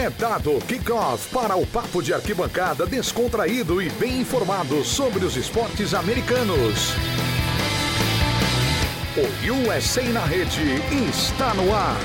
[0.00, 5.92] É dado kickoff para o papo de arquibancada descontraído e bem informado sobre os esportes
[5.92, 6.94] americanos.
[9.14, 10.62] O USA na rede
[11.06, 12.00] está no ar.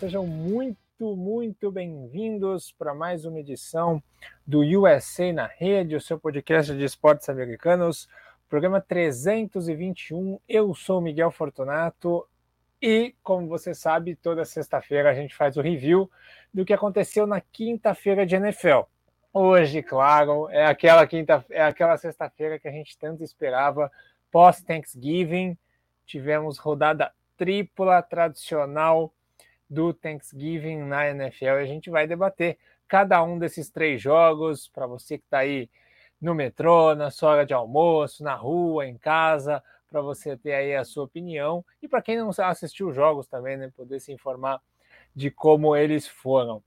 [0.00, 4.02] Sejam muito, muito bem-vindos para mais uma edição
[4.44, 8.08] do USA na Rede, o seu podcast de esportes americanos,
[8.48, 10.40] programa 321.
[10.48, 12.26] Eu sou Miguel Fortunato
[12.80, 16.10] e, como você sabe, toda sexta-feira a gente faz o review
[16.52, 18.88] do que aconteceu na quinta-feira de NFL.
[19.32, 23.92] Hoje, claro, é aquela quinta, é aquela sexta-feira que a gente tanto esperava,
[24.30, 25.56] pós Thanksgiving.
[26.06, 29.12] Tivemos rodada tripla tradicional
[29.68, 32.56] do Thanksgiving na NFL e a gente vai debater
[32.88, 35.68] cada um desses três jogos para você que está aí
[36.20, 40.74] no metrô, na sua hora de almoço, na rua, em casa, para você ter aí
[40.74, 44.60] a sua opinião e para quem não assistiu os jogos também, né, poder se informar
[45.14, 46.62] de como eles foram.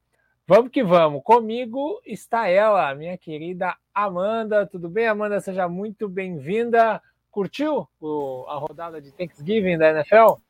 [0.48, 1.24] Vamos que vamos.
[1.24, 4.66] Comigo está ela, minha querida Amanda.
[4.66, 5.40] Tudo bem, Amanda?
[5.40, 7.02] Seja muito bem-vinda.
[7.30, 7.88] Curtiu
[8.48, 10.42] a rodada de Thanksgiving da NFL?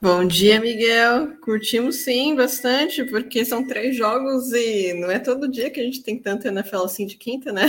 [0.00, 1.36] Bom dia, Miguel.
[1.40, 6.02] Curtimos sim, bastante, porque são três jogos e não é todo dia que a gente
[6.02, 7.64] tem tanto NFL assim de quinta, né?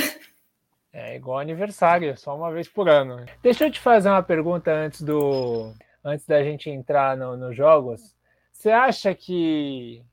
[0.93, 3.25] É igual aniversário, só uma vez por ano.
[3.41, 8.15] Deixa eu te fazer uma pergunta antes do antes da gente entrar nos no jogos.
[8.51, 10.03] Você acha que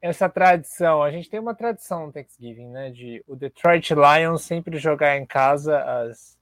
[0.00, 2.90] essa tradição, a gente tem uma tradição no Thanksgiving, né?
[2.90, 6.38] De o Detroit Lions sempre jogar em casa às,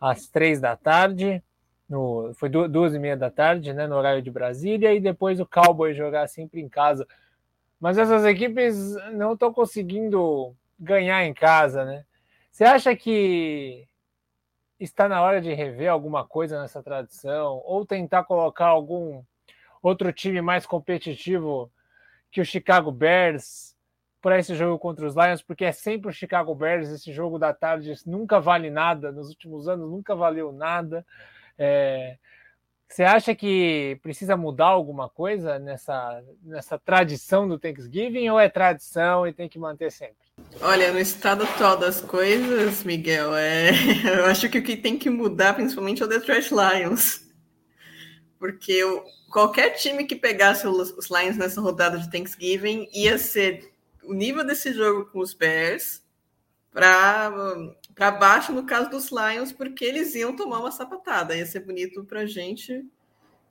[0.00, 1.42] às três da tarde
[1.88, 5.46] no, foi duas e meia da tarde, né, no horário de Brasília, e depois o
[5.46, 7.06] Cowboy jogar sempre em casa.
[7.80, 12.04] Mas essas equipes não estão conseguindo ganhar em casa, né?
[12.54, 13.84] Você acha que
[14.78, 19.24] está na hora de rever alguma coisa nessa tradição ou tentar colocar algum
[19.82, 21.68] outro time mais competitivo
[22.30, 23.76] que o Chicago Bears
[24.22, 27.52] para esse jogo contra os Lions, porque é sempre o Chicago Bears, esse jogo da
[27.52, 31.04] tarde nunca vale nada, nos últimos anos nunca valeu nada.
[31.58, 32.18] É,
[32.86, 39.26] você acha que precisa mudar alguma coisa nessa, nessa tradição do Thanksgiving ou é tradição
[39.26, 40.23] e tem que manter sempre?
[40.60, 43.70] Olha, no estado atual das coisas, Miguel, é...
[44.18, 47.22] eu acho que o que tem que mudar principalmente é o Detroit Lions.
[48.38, 48.80] Porque
[49.30, 54.72] qualquer time que pegasse os Lions nessa rodada de Thanksgiving ia ser o nível desse
[54.72, 56.02] jogo com os Bears
[56.72, 57.30] para
[58.18, 61.36] baixo no caso dos Lions, porque eles iam tomar uma sapatada.
[61.36, 62.84] Ia ser bonito para gente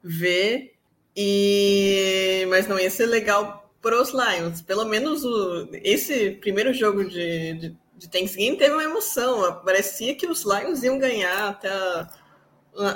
[0.02, 0.74] ver,
[1.16, 4.62] e mas não ia ser legal para os Lions.
[4.62, 5.68] Pelo menos o...
[5.84, 9.62] esse primeiro jogo de, de, de, Thanksgiving teve uma emoção.
[9.64, 12.10] Parecia que os Lions iam ganhar até a...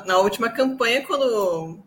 [0.05, 1.83] na, última campanha, quando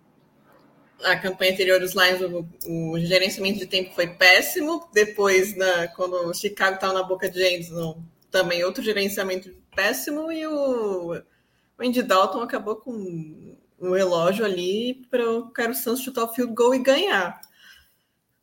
[1.02, 4.86] a campanha anterior dos Lions, o, o, gerenciamento de tempo foi péssimo.
[4.92, 10.46] Depois, na, quando o Chicago estava na boca de Anderson, também outro gerenciamento péssimo e
[10.46, 16.34] o, o Andy Dalton acabou com um relógio ali para o Carlos Santos chutar o
[16.34, 17.40] field goal e ganhar.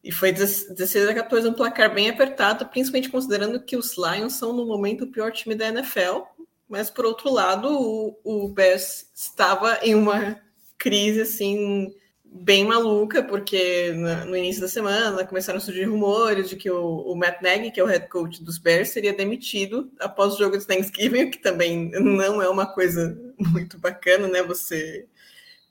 [0.04, 4.54] E foi 16 a 14, um placar bem apertado, principalmente considerando que os Lions são
[4.54, 6.22] no momento o pior time da NFL.
[6.70, 10.40] Mas por outro lado, o, o Bears estava em uma
[10.78, 11.94] crise assim
[12.26, 13.94] bem maluca, porque
[14.28, 17.80] no início da semana começaram a surgir rumores de que o, o, Matt Nagy, que
[17.80, 21.90] é o head coach dos Bears, seria demitido após o jogo de Thanksgiving, que também
[21.92, 24.44] não é uma coisa muito bacana, né?
[24.44, 25.08] Você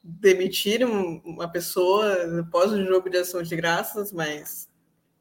[0.08, 4.68] demitir uma pessoa após o jogo de ação de graças, mas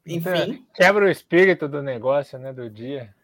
[0.06, 0.64] enfim.
[0.74, 2.52] Quebra o espírito do negócio, né?
[2.52, 3.14] Do dia.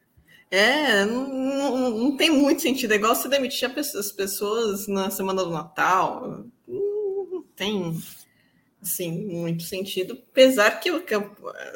[0.51, 2.93] É, não, não, não tem muito sentido.
[2.93, 6.45] É igual você demitir as pessoas na semana do Natal
[7.57, 7.97] tem
[8.83, 11.05] assim, muito sentido, apesar que o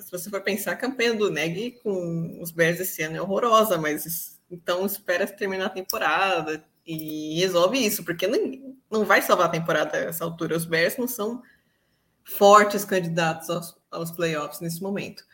[0.03, 3.79] se você for pensar, a campanha do Neg com os Bears esse ano é horrorosa,
[3.79, 9.51] mas então espera terminar a temporada e resolve isso, porque não, não vai salvar a
[9.51, 10.57] temporada essa altura.
[10.57, 11.43] Os Bears não são
[12.25, 15.25] fortes candidatos aos, aos playoffs nesse momento.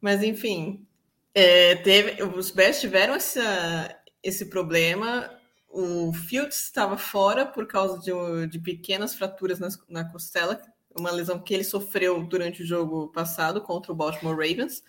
[0.00, 0.86] Mas enfim,
[1.34, 5.30] é, teve, os Bears tiveram essa, esse problema
[5.74, 10.60] o Fields estava fora por causa de, de pequenas fraturas na, na, costela,
[10.96, 14.84] uma lesão que ele sofreu durante o jogo passado contra o Baltimore Ravens.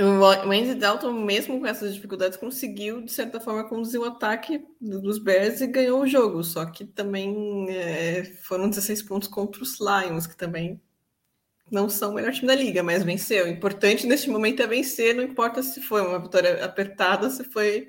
[0.00, 5.18] O Andy Dalton, mesmo com essas dificuldades, conseguiu, de certa forma, conduzir o ataque dos
[5.18, 6.44] Bears e ganhou o jogo.
[6.44, 10.80] Só que também é, foram 16 pontos contra os Lions, que também
[11.70, 13.46] não são o melhor time da liga, mas venceu.
[13.46, 17.88] O importante neste momento é vencer, não importa se foi uma vitória apertada, se foi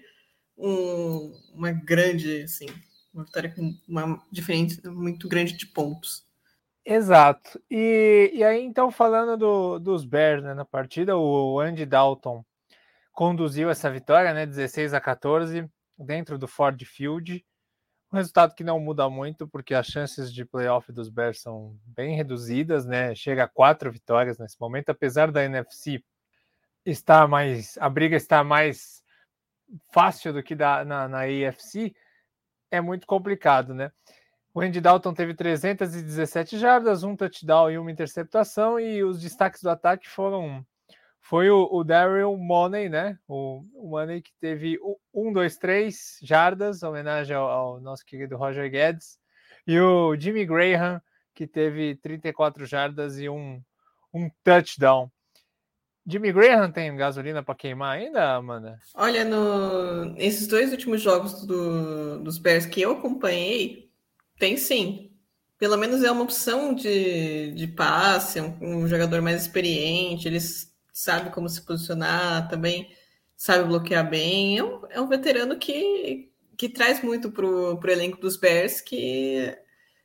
[0.58, 2.68] um, uma grande assim,
[3.14, 6.28] uma vitória com uma diferença muito grande de pontos.
[6.92, 7.62] Exato.
[7.70, 12.44] E, e aí, então, falando do, dos Bears né, na partida, o Andy Dalton
[13.14, 17.46] conduziu essa vitória, né, 16 a 14, dentro do Ford Field.
[18.12, 22.16] Um resultado que não muda muito, porque as chances de playoff dos Bears são bem
[22.16, 23.14] reduzidas, né?
[23.14, 26.04] Chega a quatro vitórias nesse momento, apesar da NFC
[26.84, 27.78] estar mais.
[27.78, 29.04] A briga está mais
[29.94, 31.94] fácil do que da, na, na AFC,
[32.72, 33.92] é muito complicado, né?
[34.54, 39.70] O Andy Dalton teve 317 jardas, um touchdown e uma interceptação, e os destaques do
[39.70, 40.66] ataque foram
[41.22, 43.20] foi o, o Daryl Money, né?
[43.28, 44.80] O, o Money que teve
[45.14, 49.20] 1, 2, 3 jardas, homenagem ao, ao, nosso querido Roger Guedes,
[49.68, 51.00] e o Jimmy Graham,
[51.36, 53.62] que teve 34 jardas e um,
[54.14, 55.12] um touchdown.
[56.08, 58.80] Jimmy Graham tem gasolina para queimar ainda, Amanda?
[58.96, 60.16] Olha, no...
[60.18, 62.20] esses dois últimos jogos do...
[62.24, 63.89] dos Bears que eu acompanhei,
[64.40, 65.12] tem sim.
[65.58, 71.32] Pelo menos é uma opção de, de passe, um, um jogador mais experiente, eles sabem
[71.32, 72.90] como se posicionar, também
[73.36, 74.58] sabe bloquear bem.
[74.58, 79.54] É um, é um veterano que, que traz muito para o elenco dos Bears, que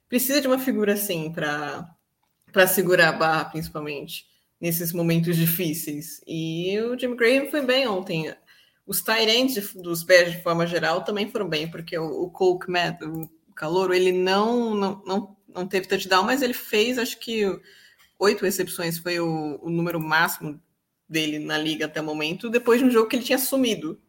[0.09, 4.27] precisa de uma figura assim para segurar a barra, principalmente
[4.61, 6.21] nesses momentos difíceis.
[6.27, 8.35] E o Jim Graham foi bem ontem.
[8.87, 12.59] Os Tyrants dos Bears, de forma geral, também foram bem, porque o, o Cole
[13.03, 17.45] o Calouro, ele não, não, não, não teve touchdown, mas ele fez, acho que
[18.19, 20.61] oito recepções foi o, o número máximo
[21.09, 24.01] dele na liga até o momento, depois de um jogo que ele tinha sumido.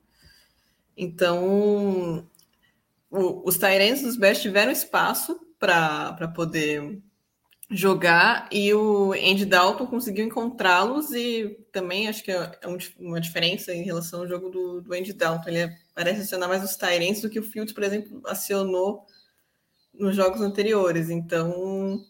[0.97, 2.27] Então,
[3.09, 7.01] o, os Tyrants dos Bears tiveram espaço para poder
[7.69, 12.51] jogar e o Andy Dalton conseguiu encontrá-los e também acho que é
[12.99, 15.49] uma diferença em relação ao jogo do, do Andy Dalton.
[15.49, 19.05] Ele é, parece acionar mais os Tyrants do que o Fields, por exemplo, acionou
[19.99, 21.09] nos jogos anteriores.
[21.09, 22.03] Então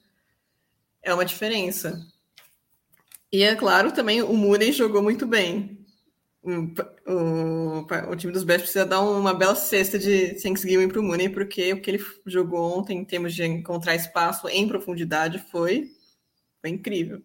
[1.02, 2.06] é uma diferença.
[3.32, 5.86] E é claro, também o Mooney jogou muito bem
[7.08, 11.30] o, o, time dos Bears precisa dar uma bela cesta de Thanksgiving para o Mooney,
[11.30, 15.90] porque o que ele jogou ontem em termos de encontrar espaço em profundidade foi,
[16.62, 17.22] foi incrível.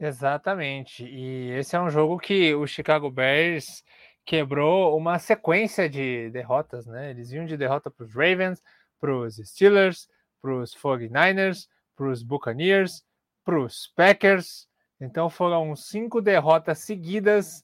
[0.00, 1.04] Exatamente.
[1.04, 3.84] E esse é um jogo que o Chicago Bears
[4.24, 7.10] quebrou uma sequência de derrotas, né?
[7.10, 8.60] Eles iam de derrota para os Ravens,
[9.00, 10.08] para os Steelers,
[10.40, 11.66] para os 49ers,
[11.96, 13.04] para os Buccaneers,
[13.44, 14.68] para os Packers.
[15.00, 17.62] Então foram cinco derrotas seguidas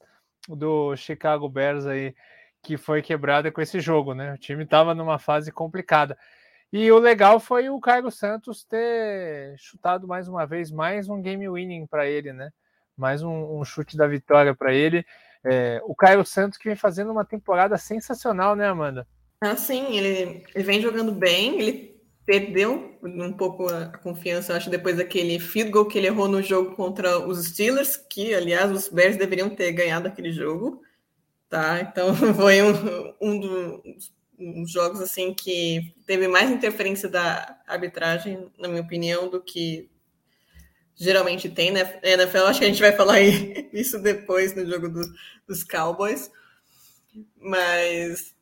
[0.48, 2.14] do Chicago Bears aí
[2.62, 4.32] que foi quebrada com esse jogo, né?
[4.32, 6.18] O time estava numa fase complicada.
[6.72, 11.48] E o legal foi o Caio Santos ter chutado mais uma vez mais um game
[11.48, 12.50] winning para ele, né?
[12.96, 15.06] Mais um, um chute da vitória para ele.
[15.44, 19.06] É, o Caio Santos que vem fazendo uma temporada sensacional, né, Amanda?
[19.46, 21.96] Ah, sim, ele, ele vem jogando bem, ele
[22.26, 26.75] perdeu um pouco a confiança, acho, depois daquele field goal que ele errou no jogo
[26.75, 30.82] contra os Steelers, que, aliás, os Bears deveriam ter ganhado aquele jogo,
[31.48, 31.81] tá?
[31.81, 38.82] Então, foi um, um dos jogos, assim, que teve mais interferência da arbitragem, na minha
[38.82, 39.88] opinião, do que
[40.96, 42.00] geralmente tem, né?
[42.02, 43.20] NFL, acho que a gente vai falar
[43.72, 45.02] isso depois no jogo do,
[45.46, 46.28] dos Cowboys,
[47.40, 48.35] mas...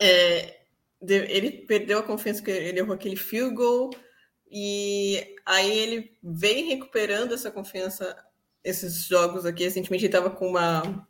[0.00, 0.60] É,
[1.08, 3.90] ele perdeu a confiança que ele errou aquele field goal
[4.50, 8.16] e aí ele vem recuperando essa confiança
[8.62, 9.64] esses jogos aqui.
[9.64, 11.06] Recentemente ele estava com uma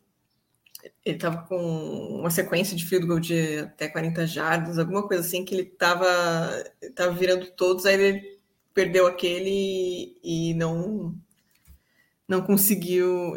[1.05, 5.45] ele estava com uma sequência de field goal de até 40 jardas, alguma coisa assim
[5.45, 6.07] que ele estava
[6.95, 8.41] tava virando todos, aí ele
[8.73, 11.15] perdeu aquele e não
[12.27, 13.37] não conseguiu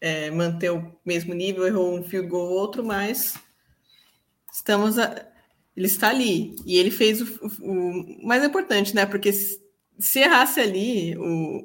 [0.00, 3.34] é, manter o mesmo nível, errou um field goal ou outro, mas
[4.54, 5.26] estamos a,
[5.76, 6.54] ele está ali.
[6.64, 9.04] E ele fez o, o, o mais importante, né?
[9.04, 9.60] Porque se,
[9.98, 11.64] se errasse ali o,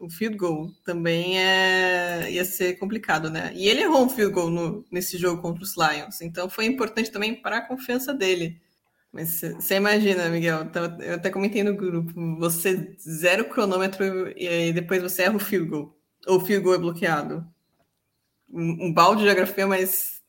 [0.00, 3.52] o, field goal, também é, ia ser complicado, né?
[3.54, 6.20] E ele errou um field goal no, nesse jogo contra os Lions.
[6.22, 8.60] Então foi importante também para a confiança dele.
[9.12, 10.68] Mas você imagina, Miguel,
[11.00, 15.98] eu até comentei no grupo, você zero cronômetro e depois você erra o field goal.
[16.26, 17.46] Ou o field goal é bloqueado.
[18.48, 20.20] Um, um balde de geografia, mas...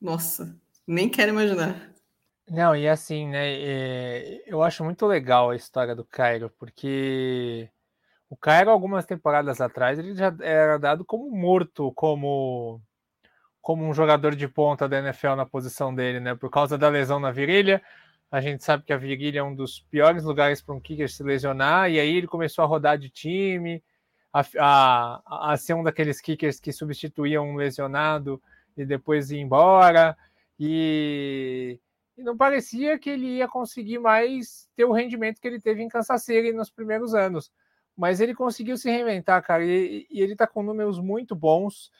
[0.00, 1.96] Nossa, nem quero imaginar.
[2.48, 3.54] Não, e assim, né?
[3.54, 7.68] É, eu acho muito legal a história do Cairo, porque
[8.30, 12.80] o Cairo, algumas temporadas atrás, ele já era dado como morto, como,
[13.60, 16.34] como um jogador de ponta da NFL na posição dele, né?
[16.36, 17.82] Por causa da lesão na virilha.
[18.30, 21.22] A gente sabe que a virilha é um dos piores lugares para um kicker se
[21.22, 23.82] lesionar, e aí ele começou a rodar de time,
[24.32, 28.40] a, a, a ser um daqueles kickers que substituíam um lesionado
[28.76, 30.16] e depois ir embora.
[30.58, 31.80] E
[32.16, 35.88] e não parecia que ele ia conseguir mais ter o rendimento que ele teve em
[35.88, 37.52] Kansas City nos primeiros anos.
[37.96, 41.90] Mas ele conseguiu se reinventar, cara, e, e ele tá com números muito bons.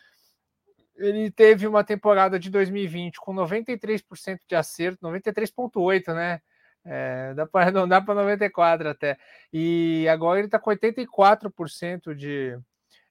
[0.97, 6.41] Ele teve uma temporada de 2020 com 93% de acerto, 93,8%, né?
[6.85, 9.19] É, dá para arredondar para 94 até.
[9.53, 12.59] E agora ele está com 84% de,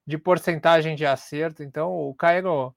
[0.07, 1.61] de porcentagem de acerto.
[1.61, 2.73] Então o Cairo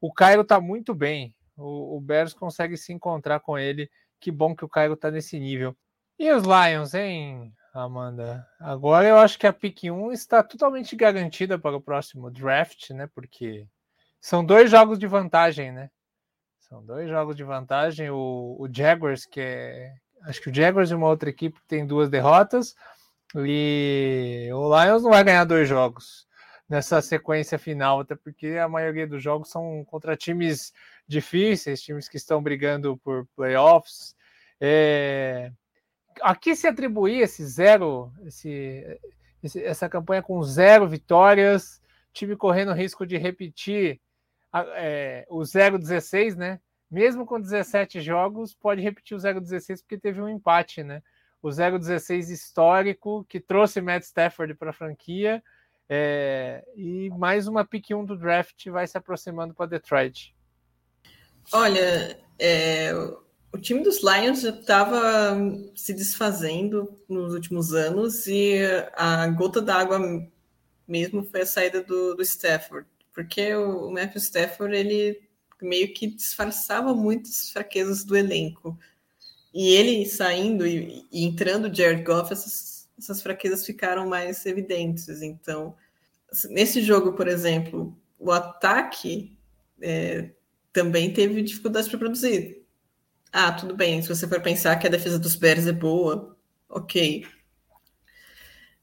[0.00, 1.35] o Cairo está muito bem.
[1.56, 3.90] O, o Bears consegue se encontrar com ele.
[4.20, 5.76] Que bom que o Cairo está nesse nível.
[6.18, 8.46] E os Lions, hein, Amanda?
[8.58, 13.06] Agora eu acho que a pick 1 está totalmente garantida para o próximo draft, né?
[13.14, 13.66] Porque
[14.20, 15.90] são dois jogos de vantagem, né?
[16.58, 18.10] São dois jogos de vantagem.
[18.10, 22.08] O, o Jaguars, que é, acho que o Jaguars e uma outra equipe tem duas
[22.08, 22.74] derrotas.
[23.34, 26.26] E o Lions não vai ganhar dois jogos
[26.68, 30.72] nessa sequência final, até porque a maioria dos jogos são contra times
[31.06, 34.16] difíceis, times que estão brigando por playoffs.
[34.60, 35.52] É...
[36.22, 38.98] Aqui se atribuir esse zero, esse,
[39.42, 41.80] esse, essa campanha com zero vitórias,
[42.12, 44.00] time correndo risco de repetir
[44.76, 46.58] é, o 0-16, né?
[46.90, 51.02] mesmo com 17 jogos, pode repetir o 0-16 porque teve um empate, né?
[51.42, 55.42] O 0-16 histórico que trouxe Matt Stafford para a franquia
[55.88, 60.34] é, e mais uma pick 1 do draft vai se aproximando para Detroit.
[61.52, 62.92] Olha, é,
[63.52, 65.36] o time dos Lions já estava
[65.74, 68.58] se desfazendo nos últimos anos e
[68.94, 69.98] a gota d'água
[70.86, 75.26] mesmo foi a saída do, do Stafford, porque o Matthew Stafford ele
[75.60, 78.78] meio que disfarçava muitas fraquezas do elenco.
[79.54, 85.22] E ele saindo e, e entrando Jared Goff, essas, essas fraquezas ficaram mais evidentes.
[85.22, 85.74] Então,
[86.50, 89.34] nesse jogo, por exemplo, o ataque
[89.80, 90.30] é,
[90.76, 92.62] também teve dificuldades para produzir.
[93.32, 96.36] Ah, tudo bem, se você for pensar que a defesa dos Bears é boa,
[96.68, 97.26] ok.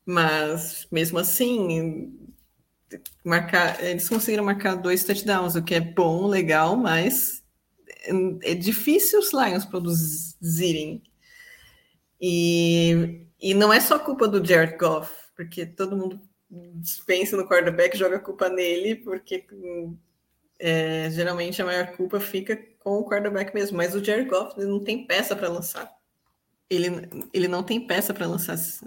[0.03, 2.17] Mas mesmo assim,
[3.23, 7.43] marcar, eles conseguiram marcar dois touchdowns, o que é bom, legal, mas
[8.41, 11.03] é difícil os Lions produzirem.
[12.19, 16.19] E, e não é só culpa do Jared Goff, porque todo mundo
[17.05, 19.45] pensa no quarterback, joga a culpa nele, porque
[20.65, 23.75] é, geralmente a maior culpa fica com o quarterback mesmo.
[23.75, 25.91] Mas o Jared Goff não tem peça para lançar.
[26.69, 26.87] Ele,
[27.33, 28.57] ele não tem peça para lançar.
[28.57, 28.81] Se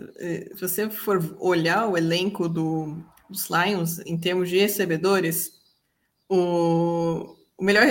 [0.59, 2.97] você for olhar o elenco do,
[3.29, 5.53] dos Lions, em termos de recebedores,
[6.31, 7.85] o, o, melhor,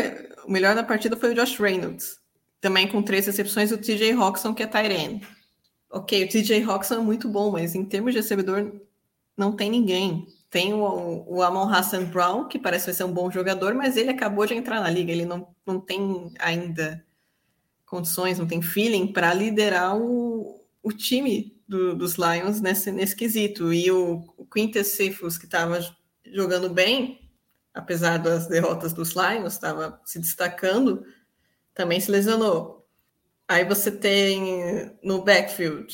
[0.46, 2.20] o melhor da partida foi o Josh Reynolds,
[2.60, 5.20] também com três recepções, o TJ Hawkinson, que é Tyrion.
[5.92, 8.82] Ok, o TJ Hawkinson é muito bom, mas em termos de recebedor,
[9.38, 10.26] não tem ninguém.
[10.56, 14.46] Tem o, o Amon Hassan Brown, que parece ser um bom jogador, mas ele acabou
[14.46, 17.06] de entrar na liga, ele não, não tem ainda
[17.86, 23.74] condições, não tem feeling para liderar o, o time do, dos Lions nesse, nesse quesito.
[23.74, 25.78] E o, o Quintus Cephas, que estava
[26.26, 27.30] jogando bem,
[27.74, 31.06] apesar das derrotas dos Lions, estava se destacando,
[31.74, 32.88] também se lesionou.
[33.46, 35.94] Aí você tem no backfield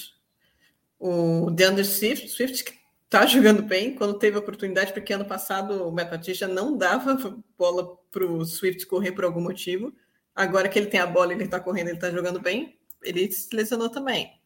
[0.99, 2.80] o DeAndre Swift, Swift que
[3.11, 8.25] está jogando bem quando teve oportunidade, porque ano passado o Patricia não dava bola para
[8.25, 9.93] o Swift correr por algum motivo.
[10.33, 13.53] Agora que ele tem a bola, ele está correndo, ele está jogando bem, ele se
[13.53, 14.39] lesionou também.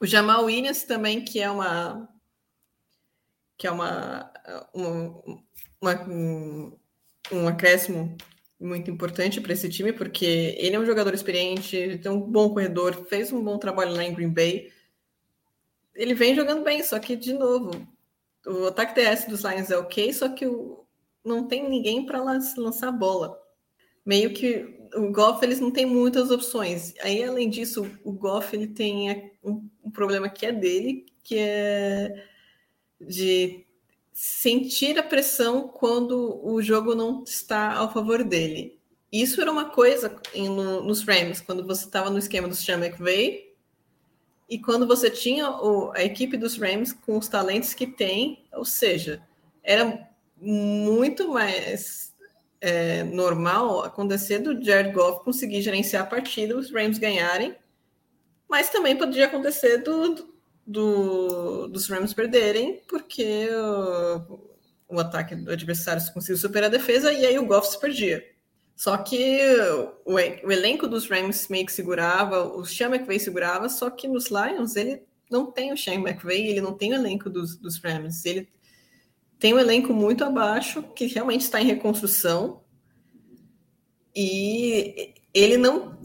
[0.00, 2.08] O Jamal Williams também, que é uma
[3.58, 4.32] que é uma,
[4.74, 5.42] um,
[5.78, 6.78] uma, um,
[7.30, 8.16] um acréscimo
[8.58, 13.04] muito importante para esse time, porque ele é um jogador experiente, tem um bom corredor,
[13.10, 14.72] fez um bom trabalho lá em Green Bay.
[16.00, 17.86] Ele vem jogando bem, só que, de novo,
[18.46, 20.86] o ataque TS dos Lions é ok, só que o,
[21.22, 23.38] não tem ninguém para lançar a bola.
[24.02, 26.94] Meio que o Goff eles não tem muitas opções.
[27.02, 32.26] Aí, além disso, o Goff ele tem um, um, problema que é dele, que é
[32.98, 33.66] de
[34.10, 38.80] sentir a pressão quando o jogo não está ao favor dele.
[39.12, 42.78] Isso era uma coisa em, no, nos Rams, quando você estava no esquema do Sean
[42.78, 43.49] McVay,
[44.50, 48.64] e quando você tinha o, a equipe dos Rams com os talentos que tem, ou
[48.64, 49.22] seja,
[49.62, 52.12] era muito mais
[52.60, 57.54] é, normal acontecer do Jared Goff conseguir gerenciar a partida, os Rams ganharem,
[58.48, 60.34] mas também poderia acontecer do,
[60.66, 64.50] do dos Rams perderem, porque o,
[64.88, 68.24] o ataque do adversário conseguiu superar a defesa e aí o Goff se perdia.
[68.80, 69.38] Só que
[70.06, 74.30] o, o elenco dos Rams meio que segurava, o Sean McVay segurava, só que nos
[74.30, 78.24] Lions ele não tem o Sean McVay, ele não tem o elenco dos, dos Rams,
[78.24, 78.48] ele
[79.38, 82.62] tem um elenco muito abaixo, que realmente está em reconstrução,
[84.16, 85.98] e ele não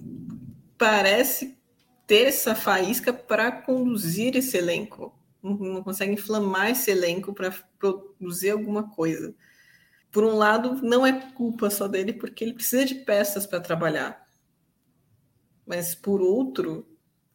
[0.77, 1.58] parece
[2.05, 5.17] ter essa faísca para conduzir esse elenco.
[5.41, 9.34] Não, não consegue inflamar esse elenco para produzir alguma coisa.
[10.15, 14.25] Por um lado, não é culpa só dele, porque ele precisa de peças para trabalhar.
[15.67, 16.88] Mas por outro,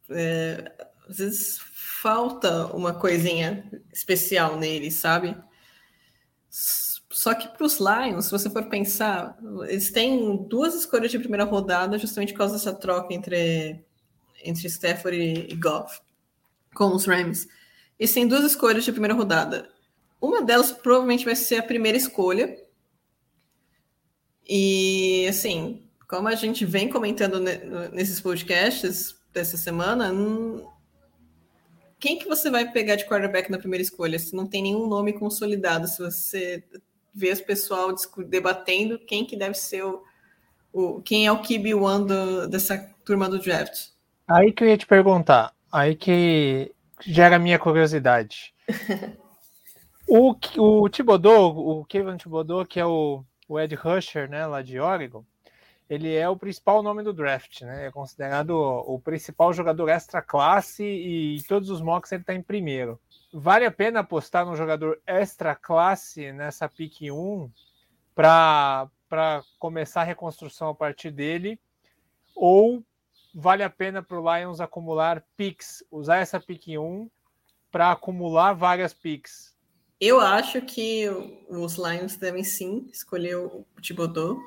[0.09, 0.73] é,
[1.07, 1.59] às vezes
[2.01, 5.37] falta uma coisinha especial nele, sabe?
[6.49, 9.37] Só que para os Lions, se você for pensar,
[9.69, 13.85] eles têm duas escolhas de primeira rodada justamente por causa dessa troca entre,
[14.43, 16.01] entre Stafford e Goff
[16.73, 17.47] com os Rams.
[17.99, 19.69] Eles têm duas escolhas de primeira rodada.
[20.19, 22.70] Uma delas provavelmente vai ser a primeira escolha.
[24.53, 27.39] E, assim, como a gente vem comentando
[27.93, 30.13] nesses podcasts dessa semana,
[31.97, 34.19] quem que você vai pegar de quarterback na primeira escolha?
[34.19, 36.61] Se não tem nenhum nome consolidado, se você
[37.15, 37.95] vê o pessoal
[38.27, 40.03] debatendo quem que deve ser o,
[40.73, 43.91] o quem é o QB1 dessa turma do draft.
[44.27, 48.53] Aí que eu ia te perguntar, aí que gera a minha curiosidade.
[50.05, 54.79] o, o Thibodeau, o Kevin Thibodeau, que é o, o Ed Rusher, né, lá de
[54.79, 55.25] Oregon,
[55.89, 57.87] ele é o principal nome do draft, né?
[57.87, 62.97] É considerado o, principal jogador extra classe e todos os mocks ele está em primeiro.
[63.33, 67.51] Vale a pena apostar num jogador extra classe nessa pick 1
[68.15, 68.89] para
[69.59, 71.59] começar a reconstrução a partir dele?
[72.33, 72.81] Ou
[73.35, 77.09] vale a pena para o Lions acumular picks, usar essa pick 1
[77.69, 79.50] para acumular várias picks?
[80.01, 81.07] Eu acho que
[81.47, 84.41] os Lions devem sim escolher o Thibodeau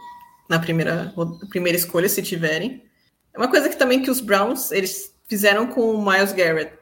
[0.50, 1.14] na primeira,
[1.49, 2.82] primeira escolha, se tiverem.
[3.32, 6.76] É uma coisa que também que os Browns eles fizeram com o Miles Garrett.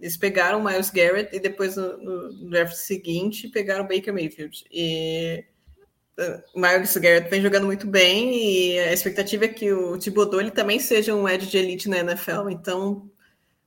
[0.00, 4.64] Eles pegaram o Miles Garrett e depois no, no draft seguinte pegaram o Baker Mayfield.
[4.70, 5.44] E
[6.16, 10.40] uh, o Miles Garrett vem jogando muito bem e a expectativa é que o Thibodeau
[10.40, 12.48] ele também seja um edge de elite na NFL.
[12.48, 13.10] Então,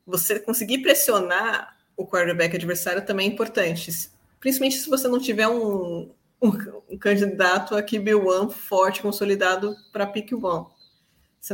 [0.05, 3.91] você conseguir pressionar o quarterback adversário também é importante.
[4.39, 6.51] Principalmente se você não tiver um, um,
[6.89, 10.65] um candidato a QB1 forte, consolidado para pick 1.
[11.39, 11.53] Você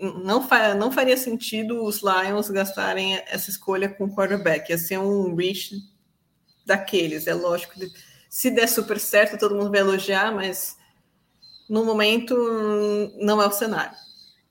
[0.00, 4.70] não, fa não faria sentido os Lions gastarem essa escolha com quarterback.
[4.70, 5.76] Ia ser um reach
[6.66, 7.26] daqueles.
[7.26, 7.74] É lógico
[8.28, 10.76] se der super certo, todo mundo vai elogiar, mas
[11.68, 12.34] no momento
[13.20, 13.96] não é o cenário.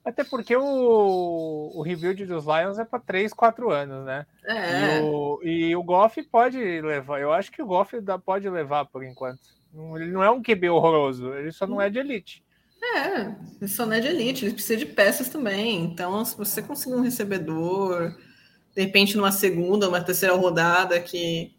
[0.03, 4.25] Até porque o, o rebuild dos Lions é para 3, 4 anos, né?
[4.43, 4.99] É.
[4.99, 7.21] E o, e o Goff pode levar.
[7.21, 9.39] Eu acho que o Goff dá, pode levar por enquanto.
[9.95, 12.43] Ele não é um QB horroroso, ele só não é de elite.
[12.83, 15.83] É, ele só não é de elite, ele precisa de peças também.
[15.85, 18.13] Então, se você conseguir um recebedor,
[18.75, 21.55] de repente numa segunda, uma terceira rodada que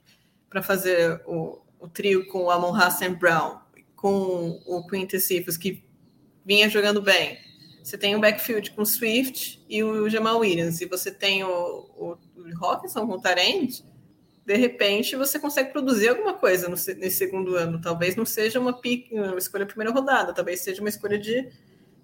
[0.51, 3.59] para fazer o, o, trio com o Amon Hassan Brown,
[3.97, 5.83] com o Quintus Cephas, que
[6.45, 7.39] vinha jogando bem
[7.85, 11.51] você tem o backfield com o Swift e o Jamal Williams, e você tem o,
[11.51, 12.19] o,
[12.59, 13.85] Hawkinson com o Tarend,
[14.47, 17.79] de repente você consegue produzir alguma coisa no, nesse segundo ano.
[17.79, 21.47] Talvez não seja uma, pick, uma escolha primeira rodada, talvez seja uma escolha de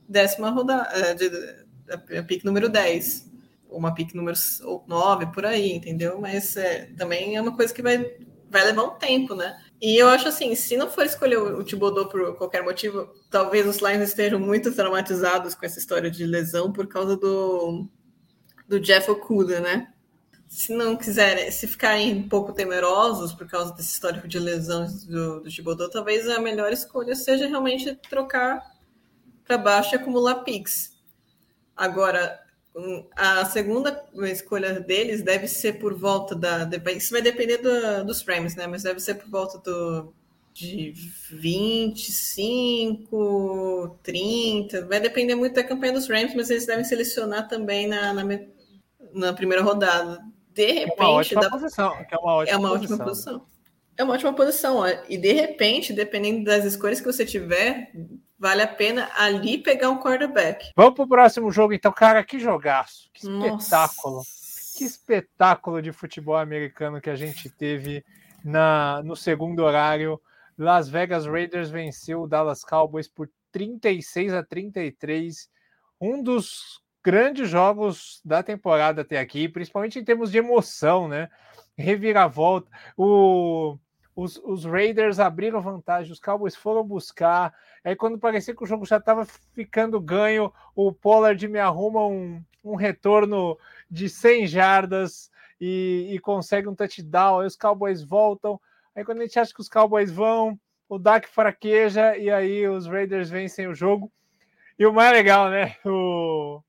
[0.07, 3.31] décima rodada, eh, de, de pick número 10,
[3.71, 4.37] ou uma pick número
[4.87, 6.21] 9, por aí, entendeu?
[6.21, 8.19] Mas é, também é uma coisa que vai,
[8.51, 9.59] vai levar um tempo, né?
[9.81, 13.79] E eu acho assim, se não for escolher o Thibodeau por qualquer motivo, talvez os
[13.79, 17.89] Lions estejam muito traumatizados com essa história de lesão por causa do,
[18.69, 19.91] do Jeff Okuda, né?
[20.47, 25.41] Se não quiserem, se ficarem um pouco temerosos por causa desse histórico de lesões do,
[25.41, 28.61] do Thibodeau, talvez a melhor escolha seja realmente trocar
[29.45, 31.01] para baixo e acumular picks.
[31.75, 32.39] Agora,
[33.17, 36.69] a segunda escolha deles deve ser por volta da.
[36.97, 38.67] Isso vai depender do, dos frames, né?
[38.67, 40.13] Mas deve ser por volta do,
[40.53, 40.93] de
[41.31, 44.87] 25, 30.
[44.87, 48.23] Vai depender muito da campanha dos Rams, mas eles devem selecionar também na, na,
[49.15, 50.21] na primeira rodada.
[50.53, 51.01] De repente.
[51.01, 51.49] É uma ótima dá...
[51.51, 51.95] posição.
[52.11, 52.97] é uma ótima, é uma posição.
[52.97, 53.47] ótima posição.
[53.97, 54.79] É uma ótima posição.
[54.79, 54.89] Ó.
[55.09, 57.93] E de repente, dependendo das escolhas que você tiver,
[58.41, 60.71] vale a pena ali pegar um quarterback.
[60.75, 64.17] Vamos pro próximo jogo, então, cara, que jogaço, que espetáculo.
[64.17, 64.79] Nossa.
[64.79, 68.03] Que espetáculo de futebol americano que a gente teve
[68.43, 70.19] na, no segundo horário.
[70.57, 75.51] Las Vegas Raiders venceu o Dallas Cowboys por 36 a 33.
[76.01, 81.29] Um dos grandes jogos da temporada até aqui, principalmente em termos de emoção, né?
[81.77, 82.71] Reviravolta.
[82.97, 83.77] O
[84.15, 87.55] os, os Raiders abriram vantagem, os Cowboys foram buscar.
[87.85, 92.43] Aí, quando parecia que o jogo já estava ficando ganho, o Pollard me arruma um,
[92.63, 93.59] um retorno
[93.91, 97.41] de 100 jardas e, e consegue um touchdown.
[97.41, 98.61] Aí os Cowboys voltam.
[98.95, 102.87] Aí, quando a gente acha que os Cowboys vão, o Dak fraqueja e aí os
[102.87, 104.13] Raiders vencem o jogo.
[104.79, 105.77] E o mais legal, né?
[105.85, 106.63] O,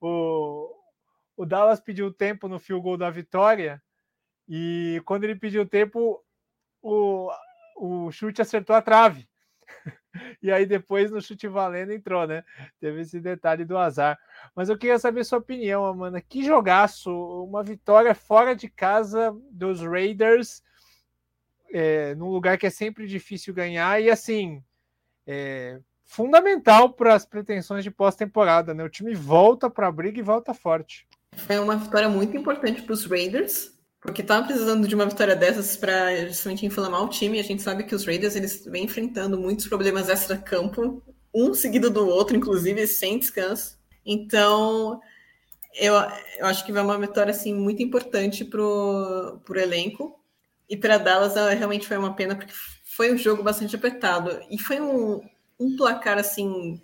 [0.00, 0.74] o,
[1.36, 3.82] o Dallas pediu tempo no field goal da vitória
[4.48, 6.22] e quando ele pediu tempo,
[6.82, 7.30] o,
[7.76, 9.28] o chute acertou a trave.
[10.42, 12.44] e aí depois no chute valendo entrou, né?
[12.80, 14.18] Teve esse detalhe do azar.
[14.54, 16.20] Mas eu queria saber sua opinião, Amanda.
[16.20, 17.10] Que jogaço!
[17.44, 20.62] Uma vitória fora de casa dos Raiders,
[21.72, 24.62] é, num lugar que é sempre difícil ganhar, e assim,
[25.26, 28.84] é, fundamental para as pretensões de pós-temporada, né?
[28.84, 31.06] O time volta para a briga e volta forte.
[31.36, 33.73] Foi uma vitória muito importante para os Raiders,
[34.04, 37.40] porque estavam precisando de uma vitória dessas para justamente inflamar o time.
[37.40, 41.02] A gente sabe que os Raiders eles vêm enfrentando muitos problemas extra-campo,
[41.34, 43.78] um seguido do outro, inclusive sem descanso.
[44.04, 45.00] Então,
[45.74, 45.94] eu,
[46.38, 50.20] eu acho que vai uma vitória assim muito importante para o elenco.
[50.68, 52.52] E para Dallas realmente foi uma pena, porque
[52.84, 54.38] foi um jogo bastante apertado.
[54.50, 55.22] E foi um,
[55.58, 56.78] um placar assim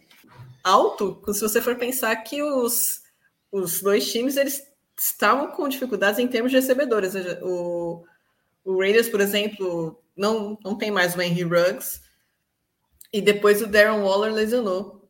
[0.65, 3.03] alto, se você for pensar que os,
[3.53, 4.70] os dois times eles
[5.01, 7.15] estavam com dificuldades em termos de recebedores.
[7.43, 8.05] O,
[8.65, 12.03] o Raiders, por exemplo, não, não tem mais o Henry Ruggs,
[13.13, 15.09] e depois o Darren Waller lesionou.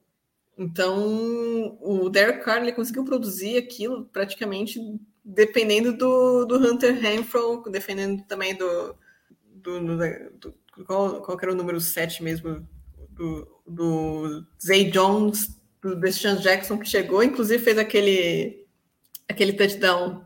[0.57, 4.79] Então, o Derek Carr ele conseguiu produzir aquilo praticamente
[5.25, 8.95] dependendo do, do Hunter Renfro, dependendo também do,
[9.55, 9.97] do, do,
[10.39, 12.67] do qual, qual era o número 7 mesmo,
[13.11, 18.60] do, do Zay Jones, do Deshaun Jackson, que chegou, inclusive fez aquele,
[19.31, 20.25] aquele touchdown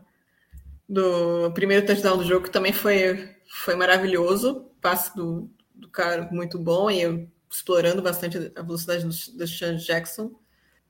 [0.87, 3.29] do primeiro touchdown do jogo, também foi,
[3.63, 9.47] foi maravilhoso, passe do, do cara muito bom e explorando bastante a velocidade do, do
[9.47, 10.31] Sean Jackson.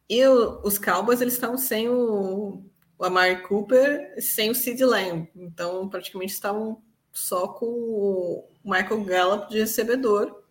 [0.10, 2.64] E o, os Cowboys, eles estavam sem o,
[2.98, 5.30] o Amari Cooper, sem o Sid Lamb.
[5.36, 10.44] Então, praticamente estavam só com o Michael Gallup de recebedor.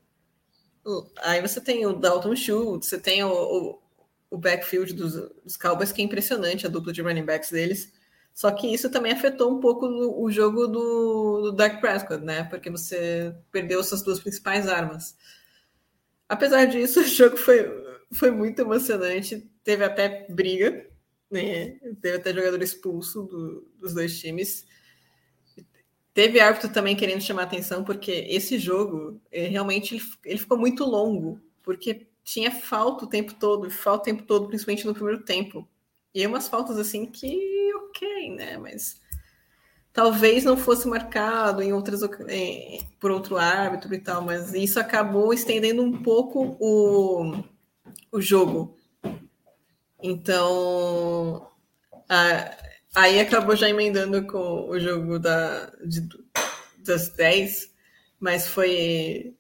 [1.18, 3.78] Aí você tem o Dalton Schultz, você tem o,
[4.34, 7.92] o backfield dos, dos, Cowboys, que é impressionante, a dupla de running backs deles.
[8.34, 12.42] Só que isso também afetou um pouco o, jogo do, do Dak Prescott, né?
[12.42, 15.16] Porque você perdeu suas duas principais armas.
[16.28, 17.64] Apesar disso, o jogo foi,
[18.12, 19.48] foi muito emocionante.
[19.62, 20.84] Teve até briga,
[21.30, 21.78] né?
[22.02, 24.66] Teve até jogador expulso do, dos dois times.
[26.12, 30.84] Teve árbitro também querendo chamar atenção, porque esse jogo é, realmente ele, ele ficou muito
[30.84, 35.68] longo, porque tinha falta o tempo todo, falta o tempo todo, principalmente no primeiro tempo.
[36.14, 38.56] E umas faltas assim que, ok, né?
[38.58, 39.00] Mas
[39.92, 45.32] talvez não fosse marcado em outras em, por outro árbitro e tal, mas isso acabou
[45.32, 47.44] estendendo um pouco o,
[48.10, 48.76] o jogo.
[50.02, 51.48] Então,
[52.08, 52.56] a,
[52.94, 56.08] Aí acabou já emendando com o jogo da, de,
[56.78, 57.74] das 10,
[58.20, 59.34] mas foi,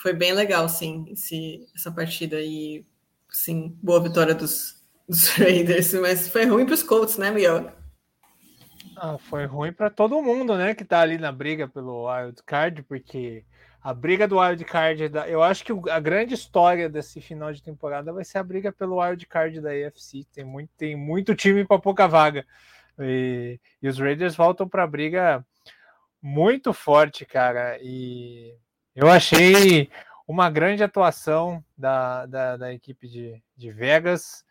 [0.00, 2.40] foi bem legal, sim, esse, essa partida.
[2.40, 2.84] E,
[3.30, 7.70] sim, boa vitória dos, dos Raiders, mas foi ruim para os Colts, né, Miguel?
[8.96, 12.82] Ah, foi ruim para todo mundo, né, que tá ali na briga pelo Wild Card,
[12.82, 13.44] porque
[13.82, 18.12] a briga do Wild Card, eu acho que a grande história desse final de temporada
[18.12, 20.26] vai ser a briga pelo Wild Card da AFC.
[20.32, 22.44] Tem muito, tem muito time para pouca vaga.
[22.98, 25.44] E, e os Raiders voltam para a briga
[26.20, 27.78] muito forte, cara.
[27.80, 28.54] E
[28.94, 29.90] eu achei
[30.26, 34.44] uma grande atuação da, da, da equipe de, de Vegas.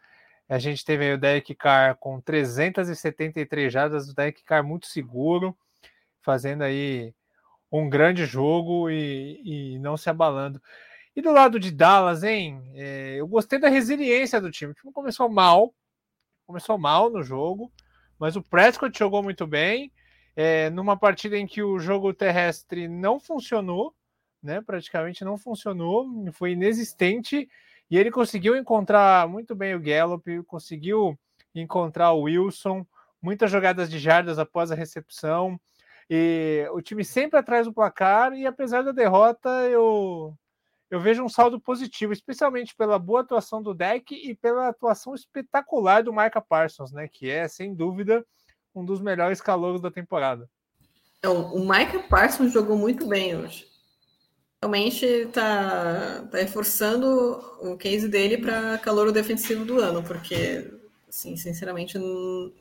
[0.48, 5.56] A gente teve o Derek Carr com 373 jardas, o Derek Carr muito seguro,
[6.22, 7.14] fazendo aí
[7.72, 9.42] um grande jogo e,
[9.76, 10.62] e não se abalando.
[11.16, 12.62] E do lado de Dallas, hein?
[12.74, 14.72] É, eu gostei da resiliência do time.
[14.72, 15.74] O time começou mal,
[16.48, 17.72] começou mal no jogo,
[18.18, 19.92] mas o Prescott jogou muito bem.
[20.36, 23.94] É, numa partida em que o jogo terrestre não funcionou,
[24.42, 24.62] né?
[24.62, 27.50] Praticamente não funcionou, foi inexistente.
[27.90, 31.18] E ele conseguiu encontrar muito bem o Gallup, conseguiu
[31.56, 32.86] encontrar o Wilson,
[33.22, 35.60] muitas jogadas de jardas após a recepção.
[36.10, 40.36] E o time sempre atrás do placar, e apesar da derrota, eu
[40.90, 46.02] eu vejo um saldo positivo, especialmente pela boa atuação do deck e pela atuação espetacular
[46.02, 47.08] do Micah Parsons, né?
[47.08, 48.26] Que é, sem dúvida,
[48.74, 50.50] um dos melhores calouros da temporada.
[51.20, 53.69] Então, o Micah Parsons jogou muito bem hoje.
[54.62, 57.08] Realmente está tá reforçando
[57.62, 60.70] o case dele para calor defensivo do ano, porque,
[61.08, 61.98] assim, sinceramente,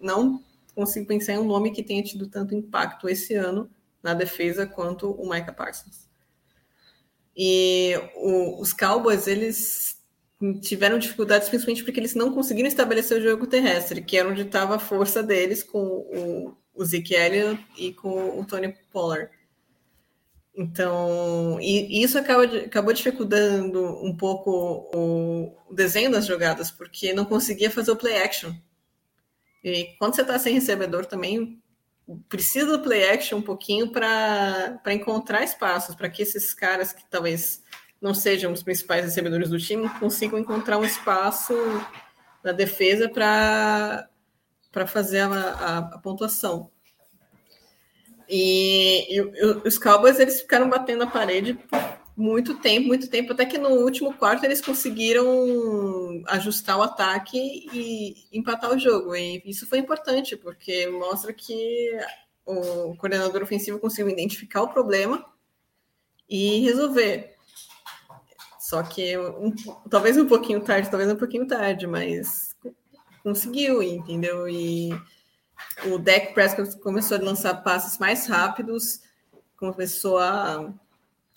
[0.01, 0.41] não
[0.77, 3.69] consigo pensar em um nome que tenha tido tanto impacto esse ano
[4.01, 6.09] na defesa quanto o Micah Parsons.
[7.37, 9.99] E o, os Cowboys, eles
[10.61, 14.77] tiveram dificuldades principalmente porque eles não conseguiram estabelecer o jogo terrestre, que era onde estava
[14.77, 19.31] a força deles com o, o Zeke Elliott e com o Tony Pollard.
[20.61, 24.51] Então, e, isso acaba, acabou dificultando um pouco
[24.93, 28.53] o, o, desenho das jogadas, porque não conseguia fazer o play action.
[29.63, 31.63] E quando você está sem recebedor também,
[32.29, 37.63] precisa do play action um pouquinho para encontrar espaços, para que esses caras que talvez
[38.01, 41.55] não sejam os principais recebedores do time consigam encontrar um espaço
[42.43, 44.09] na defesa para
[44.89, 46.69] fazer a, a, a pontuação.
[48.29, 49.21] E, e,
[49.67, 53.69] os Cowboys eles ficaram batendo a parede por muito tempo, muito tempo, até que no
[53.69, 55.25] último quarto eles conseguiram
[56.27, 57.39] ajustar o ataque
[57.73, 59.15] e empatar o jogo.
[59.15, 61.97] E isso foi importante, porque mostra que
[62.45, 65.25] o coordenador ofensivo conseguiu identificar o problema
[66.29, 67.37] e resolver.
[68.59, 69.55] Só que um,
[69.89, 72.57] talvez um pouquinho tarde, talvez um pouquinho tarde, mas
[73.23, 74.49] conseguiu, entendeu?
[74.49, 74.91] E
[75.87, 79.01] o deck Prescott começou a lançar passes mais rápidos,
[79.57, 80.73] começou a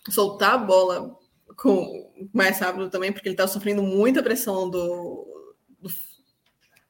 [0.10, 1.18] soltar a bola
[1.56, 5.90] com mais rápido também, porque ele estava sofrendo muita pressão do, do,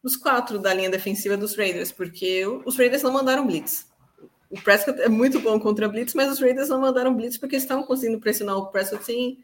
[0.02, 3.90] dos quatro da linha defensiva dos Raiders, porque os Raiders não mandaram blitz.
[4.50, 7.84] O Prescott é muito bom contra blitz, mas os Raiders não mandaram blitz porque estavam
[7.84, 9.44] conseguindo pressionar o Prescott sem,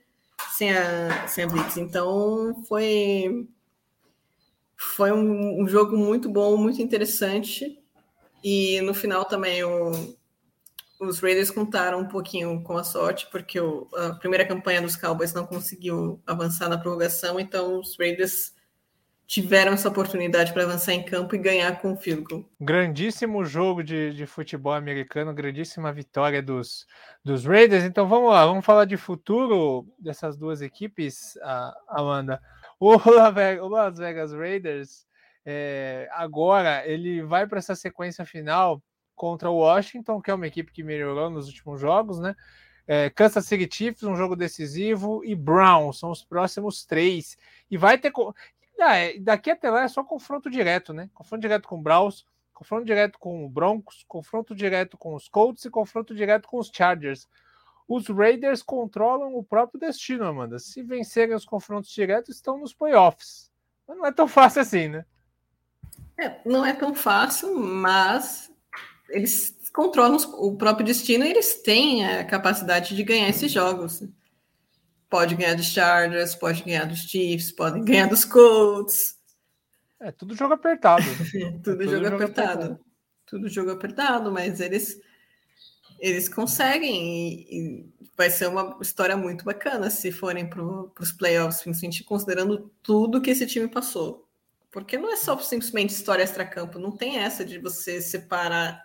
[0.57, 1.77] sem, a, sem a blitz.
[1.77, 3.47] Então foi
[4.77, 7.79] foi um, um, jogo muito bom, muito interessante.
[8.43, 10.15] E no final também o,
[10.99, 15.33] os Raiders contaram um pouquinho com a sorte, porque o, a primeira campanha dos Cowboys
[15.33, 18.55] não conseguiu avançar na prorrogação, então os Raiders
[19.27, 22.49] tiveram essa oportunidade para avançar em campo e ganhar com o field goal.
[22.61, 26.87] Grandíssimo jogo de, de futebol americano, grandíssima vitória dos,
[27.25, 27.83] dos Raiders.
[27.83, 31.37] Então vamos lá, vamos falar de futuro dessas duas equipes,
[31.89, 32.41] Amanda.
[32.79, 32.95] O
[33.69, 35.07] Las Vegas Raiders,
[35.45, 38.81] é, agora ele vai para essa sequência final
[39.15, 42.35] contra o Washington, que é uma equipe que melhorou nos últimos jogos, né?
[42.85, 47.37] É, Kansas City Chiefs, um jogo decisivo, e Brown são os próximos três.
[47.69, 48.13] E vai ter.
[48.79, 51.09] Ah, é, daqui até lá é só confronto direto, né?
[51.13, 55.65] Confronto direto com o Browns, confronto direto com o Broncos, confronto direto com os Colts
[55.65, 57.27] e confronto direto com os Chargers
[57.87, 60.59] os Raiders controlam o próprio destino, Amanda.
[60.59, 63.49] Se vencerem os confrontos diretos, estão nos playoffs.
[63.87, 65.05] Mas não é tão fácil assim, né?
[66.19, 68.51] É, não é tão fácil, mas
[69.09, 74.03] eles controlam o próprio destino e eles têm a capacidade de ganhar esses jogos.
[75.09, 79.15] Pode ganhar dos Chargers, pode ganhar dos Chiefs, podem ganhar dos Colts.
[79.99, 81.03] É tudo jogo apertado.
[81.61, 82.51] tudo, tudo, jogo, jogo apertado.
[82.51, 82.79] apertado.
[83.25, 84.99] Tudo jogo apertado, mas eles
[85.99, 92.03] eles conseguem e, vai ser uma história muito bacana se forem para os playoffs, principalmente
[92.03, 94.27] considerando tudo que esse time passou.
[94.71, 98.83] Porque não é só simplesmente história extra-campo, não tem essa de você separar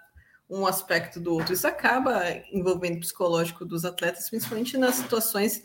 [0.49, 1.55] um aspecto do outro.
[1.55, 2.23] Isso acaba
[2.53, 5.65] envolvendo o psicológico dos atletas, principalmente nas situações,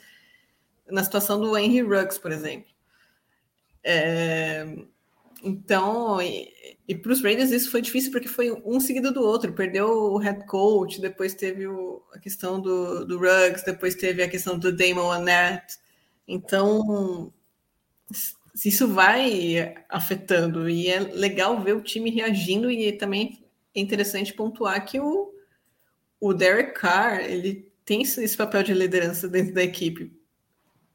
[0.90, 2.72] na situação do Henry Ruggs, por exemplo.
[3.84, 4.66] É,
[5.44, 6.52] então, e,
[6.88, 9.54] e para os Raiders isso foi difícil porque foi um seguido do outro.
[9.54, 14.30] Perdeu o head coach, depois teve o, a questão do, do Ruggs, depois teve a
[14.30, 15.78] questão do Damon Annette.
[16.28, 17.32] Então,
[18.66, 20.70] isso vai afetando.
[20.70, 23.44] E é legal ver o time reagindo e também
[23.76, 25.32] é interessante pontuar que o,
[26.20, 30.12] o Derek Carr, ele tem esse papel de liderança dentro da equipe.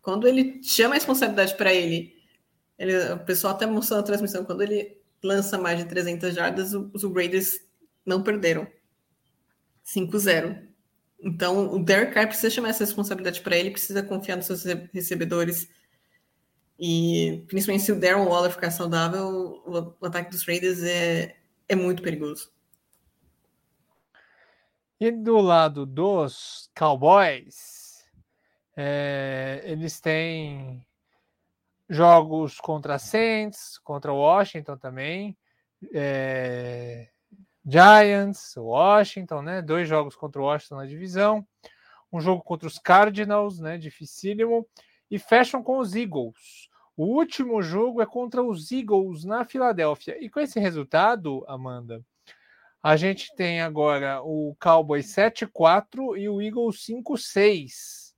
[0.02, 2.21] Quando ele chama a responsabilidade para ele
[2.78, 7.04] ele, o pessoal até mostrou na transmissão, quando ele lança mais de 300 jardas, os
[7.04, 7.61] Raiders
[8.04, 8.66] não perderam.
[9.85, 10.68] 5-0.
[11.20, 15.68] Então, o Derek Carr precisa chamar essa responsabilidade para ele, precisa confiar nos seus recebedores.
[16.78, 21.37] E, principalmente se o Darren Waller ficar saudável, o, o ataque dos Raiders é,
[21.68, 22.50] é muito perigoso.
[24.98, 28.04] E do lado dos Cowboys,
[28.76, 30.85] é, eles têm
[31.92, 35.37] jogos contra Saints, contra Washington também,
[35.92, 37.11] é,
[37.64, 39.61] Giants, Washington, né?
[39.61, 41.46] Dois jogos contra o Washington na divisão,
[42.11, 43.76] um jogo contra os Cardinals, né?
[43.76, 44.66] Dificílimo,
[45.11, 46.70] e fecham com os Eagles.
[46.96, 50.16] O último jogo é contra os Eagles na Filadélfia.
[50.18, 52.02] E com esse resultado, Amanda,
[52.83, 58.14] a gente tem agora o Cowboys 7-4 e o Eagles 5-6,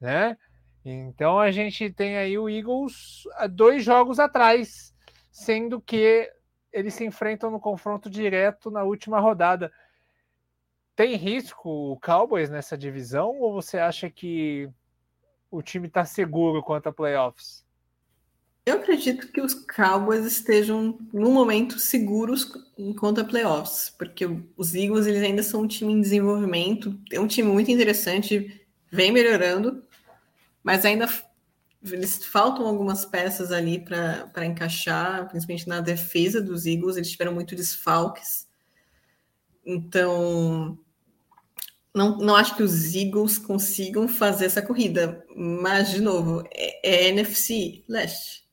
[0.00, 0.36] né?
[0.84, 4.94] Então a gente tem aí o Eagles dois jogos atrás,
[5.30, 6.30] sendo que
[6.72, 9.72] eles se enfrentam no confronto direto na última rodada.
[10.94, 14.68] Tem risco o Cowboys nessa divisão ou você acha que
[15.50, 17.66] o time está seguro quanto a playoffs?
[18.66, 24.26] Eu acredito que os Cowboys estejam no momento seguros enquanto a playoffs, porque
[24.58, 28.60] os Eagles eles ainda são um time em desenvolvimento, é um time muito interessante,
[28.90, 29.82] vem melhorando,
[30.68, 31.08] mas ainda
[31.82, 37.56] eles faltam algumas peças ali para encaixar, principalmente na defesa dos Eagles, eles tiveram muito
[37.56, 38.46] desfalques.
[39.64, 40.78] Então,
[41.94, 47.08] não, não acho que os Eagles consigam fazer essa corrida, mas, de novo, é, é
[47.08, 48.46] NFC leste.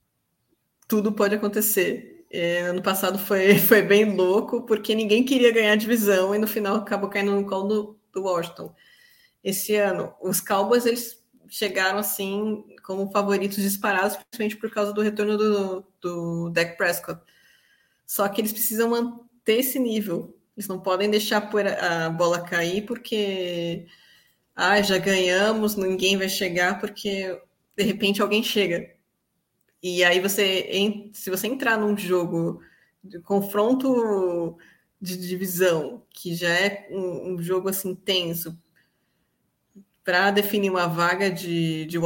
[0.88, 2.26] Tudo pode acontecer.
[2.32, 6.48] É, ano passado foi, foi bem louco, porque ninguém queria ganhar a divisão e no
[6.48, 8.74] final acabou caindo no colo do, do Washington.
[9.44, 15.38] Esse ano, os Cowboys eles chegaram assim como favoritos disparados, principalmente por causa do retorno
[15.38, 17.22] do, do Dak Prescott.
[18.06, 20.38] Só que eles precisam manter esse nível.
[20.56, 21.50] Eles não podem deixar
[21.82, 23.88] a bola cair porque
[24.56, 27.42] ah, já ganhamos, ninguém vai chegar porque
[27.76, 28.96] de repente alguém chega.
[29.84, 32.62] E aí você, se você entrar num jogo
[33.04, 34.58] de confronto
[35.00, 38.58] de divisão, que já é um, um jogo assim tenso,
[40.06, 41.98] para definir uma vaga de, de,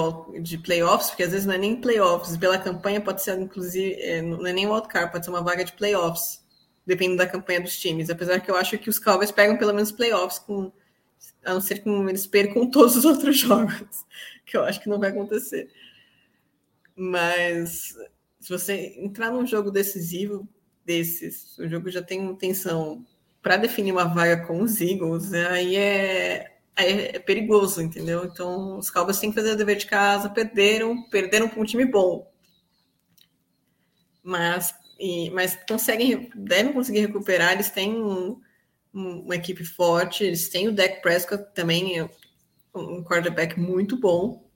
[0.42, 4.22] de, playoffs, porque às vezes não é nem playoffs, pela campanha pode ser, inclusive, é,
[4.22, 6.42] não é nem wildcard, pode ser uma vaga de playoffs,
[6.86, 8.10] dependendo da campanha dos times.
[8.10, 10.72] Apesar que eu acho que os Cowboys pegam pelo menos playoffs, com,
[11.44, 14.06] a não ser que eles percam todos os outros jogos,
[14.46, 15.70] que eu acho que não vai acontecer.
[16.96, 17.98] Mas
[18.40, 20.48] se você entrar num jogo decisivo
[20.86, 23.06] desses, o jogo já tem tensão
[23.42, 28.26] para definir uma vaga com os Eagles, aí é é, é perigoso, entendeu?
[28.26, 31.86] Então, os Cowboys têm que fazer o dever de casa, perderam, perderam para um time
[31.86, 32.32] bom.
[34.24, 38.40] Mas, e, mas conseguem, devem conseguir recuperar, eles têm um,
[38.94, 42.02] um, uma equipe forte, eles têm o Dak Prescott também,
[42.74, 44.48] um quarterback muito bom.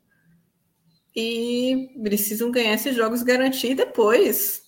[1.16, 4.64] E precisam ganhar esses jogos garantir depois,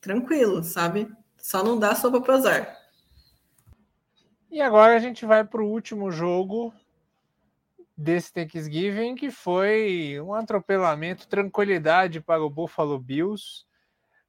[0.00, 1.08] tranquilo, sabe?
[1.36, 2.75] Só não dá sopa para azar.
[4.56, 6.72] E agora a gente vai para o último jogo
[7.94, 13.66] desse Thanksgiving, que foi um atropelamento, tranquilidade para o Buffalo Bills.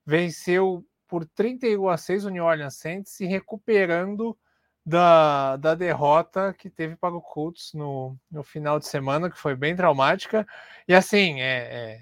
[0.05, 4.37] Venceu por 31 a 6 o New Orleans Saints, se recuperando
[4.85, 9.55] da, da derrota que teve para o Colts no, no final de semana, que foi
[9.55, 10.45] bem traumática.
[10.85, 12.01] E assim, é, é,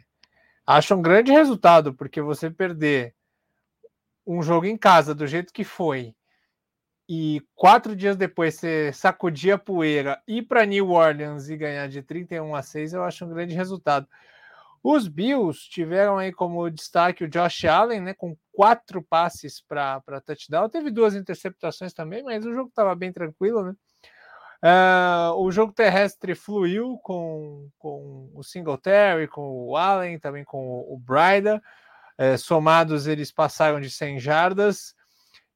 [0.65, 3.13] acho um grande resultado, porque você perder
[4.25, 6.15] um jogo em casa do jeito que foi
[7.07, 12.01] e quatro dias depois você sacudir a poeira, ir para New Orleans e ganhar de
[12.01, 14.07] 31 a 6, eu acho um grande resultado.
[14.83, 20.69] Os Bills tiveram aí como destaque o Josh Allen, né, com quatro passes para touchdown.
[20.69, 23.75] Teve duas interceptações também, mas o jogo estava bem tranquilo, né?
[24.63, 30.95] Uh, o jogo terrestre fluiu com, com o Singletary, com o Allen, também com o,
[30.95, 30.97] o.
[30.97, 34.95] Uh, somados, eles passaram de 100 jardas.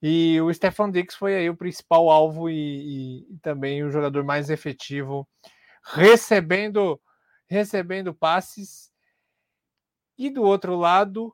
[0.01, 4.23] E o Stefan Dix foi aí o principal alvo e, e, e, também o jogador
[4.23, 5.27] mais efetivo,
[5.83, 6.99] recebendo
[7.47, 8.91] recebendo passes.
[10.17, 11.33] E do outro lado,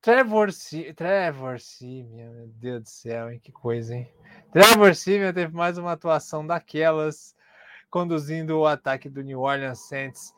[0.00, 0.48] Trevor,
[0.96, 3.40] Trevor Simeon, meu Deus do céu, hein?
[3.42, 4.12] que coisa, hein?
[4.52, 7.34] Trevor Simeon teve mais uma atuação daquelas,
[7.90, 10.34] conduzindo o ataque do New Orleans Saints.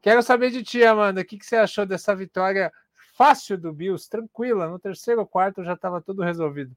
[0.00, 2.72] Quero saber de ti, Amanda, o que, que você achou dessa vitória
[3.18, 4.68] fácil do Bills, tranquila.
[4.68, 6.74] No terceiro ou quarto já estava tudo resolvido.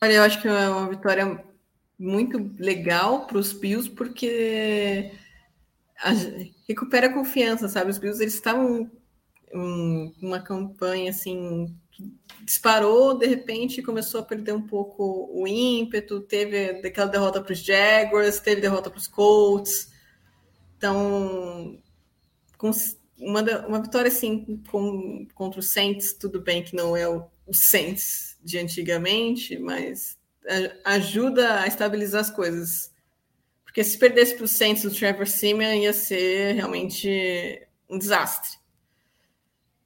[0.00, 1.44] Olha, eu acho que é uma vitória
[1.98, 5.10] muito legal para os Bills, porque
[6.68, 7.90] recupera a confiança, sabe?
[7.90, 8.88] Os Bills eles estavam
[9.52, 11.74] em uma campanha assim
[12.44, 17.58] disparou de repente começou a perder um pouco o ímpeto teve aquela derrota para os
[17.58, 19.90] Jaguars teve derrota para os Colts
[20.76, 21.76] então
[23.20, 27.54] uma, uma vitória assim com, contra o Saints, tudo bem que não é o, o
[27.54, 30.16] Saints de antigamente, mas
[30.84, 32.92] ajuda a estabilizar as coisas.
[33.64, 38.58] Porque se perdesse para o Saints do Trevor Simeon ia ser realmente um desastre.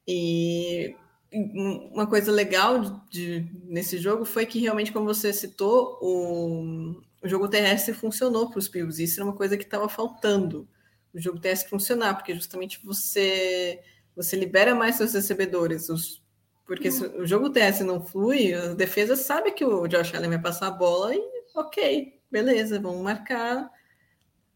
[0.07, 0.95] E
[1.33, 7.27] uma coisa legal de, de, nesse jogo foi que realmente, como você citou, o, o
[7.27, 9.03] jogo terrestre funcionou para os Bills.
[9.03, 10.67] Isso era uma coisa que estava faltando
[11.13, 13.79] o jogo TS funcionar, porque justamente você
[14.15, 16.21] você libera mais seus recebedores, os,
[16.65, 20.41] porque se o jogo TS não flui, a defesa sabe que o Josh Allen vai
[20.41, 21.21] passar a bola e
[21.55, 23.71] ok, beleza, vamos marcar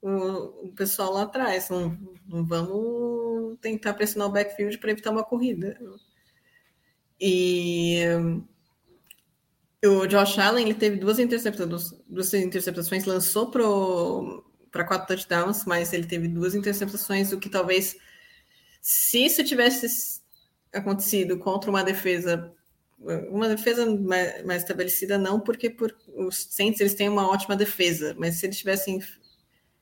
[0.01, 1.97] o, o pessoal lá atrás, não,
[2.28, 5.80] não vamos tentar pressionar o backfield para evitar uma corrida.
[7.20, 8.03] E
[9.84, 15.93] o Josh Allen ele teve duas interceptações, duas interceptações, lançou pro para quatro touchdowns, mas
[15.93, 17.97] ele teve duas interceptações, o que talvez,
[18.82, 20.22] se isso tivesse
[20.74, 22.53] acontecido contra uma defesa,
[23.30, 28.15] uma defesa mais, mais estabelecida, não, porque por, os Saints eles têm uma ótima defesa,
[28.18, 28.99] mas se eles tivessem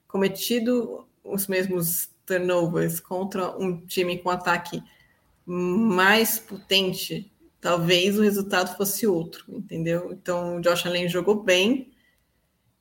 [0.08, 4.82] cometido os mesmos turnovers contra um time com ataque
[5.46, 7.32] mais potente,
[7.62, 10.12] talvez o resultado fosse outro, entendeu?
[10.12, 11.92] Então o Josh Allen jogou bem,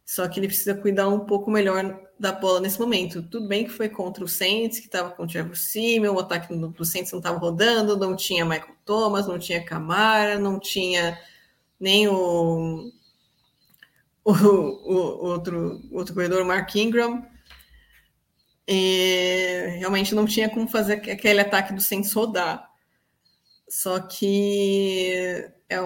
[0.04, 3.22] só que ele precisa cuidar um pouco melhor da bola nesse momento.
[3.22, 6.54] Tudo bem que foi contra o Saints, que estava com o Trevor Simeon, o ataque
[6.54, 11.18] do Saints não estava rodando, não tinha Michael Thomas, não tinha Camara, não tinha
[11.80, 12.90] nem o,
[14.24, 17.26] o, o outro, outro corredor, Mark Ingram.
[18.66, 22.70] E realmente não tinha como fazer aquele ataque do Saints rodar.
[23.68, 25.76] Só que é,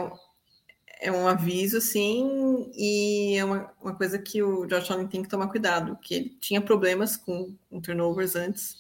[1.01, 5.29] é um aviso, sim, e é uma, uma coisa que o Josh Allen tem que
[5.29, 8.77] tomar cuidado, que ele tinha problemas com, com turnovers antes,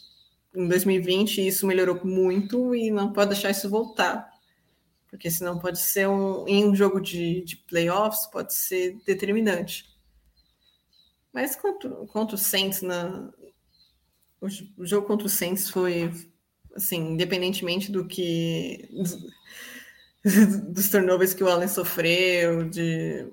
[0.54, 4.28] em 2020, e isso melhorou muito, e não pode deixar isso voltar,
[5.08, 9.86] porque senão pode ser um, em um jogo de, de playoffs, pode ser determinante.
[11.32, 13.30] Mas contra, contra o Saints, na,
[14.40, 14.46] o,
[14.76, 16.12] o jogo contra o Saints foi,
[16.74, 18.88] assim, independentemente do que
[20.72, 23.26] dos turnovers que o Allen sofreu, de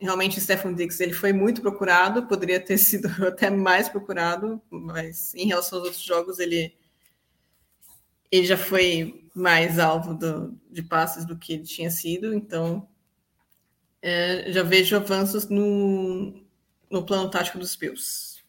[0.00, 5.34] realmente o Stephen Diggs ele foi muito procurado, poderia ter sido até mais procurado, mas
[5.34, 6.74] em relação aos outros jogos ele
[8.32, 12.88] ele já foi mais alvo do, de passes do que ele tinha sido, então
[14.00, 16.32] é, já vejo avanços no,
[16.88, 18.40] no plano tático dos Bills.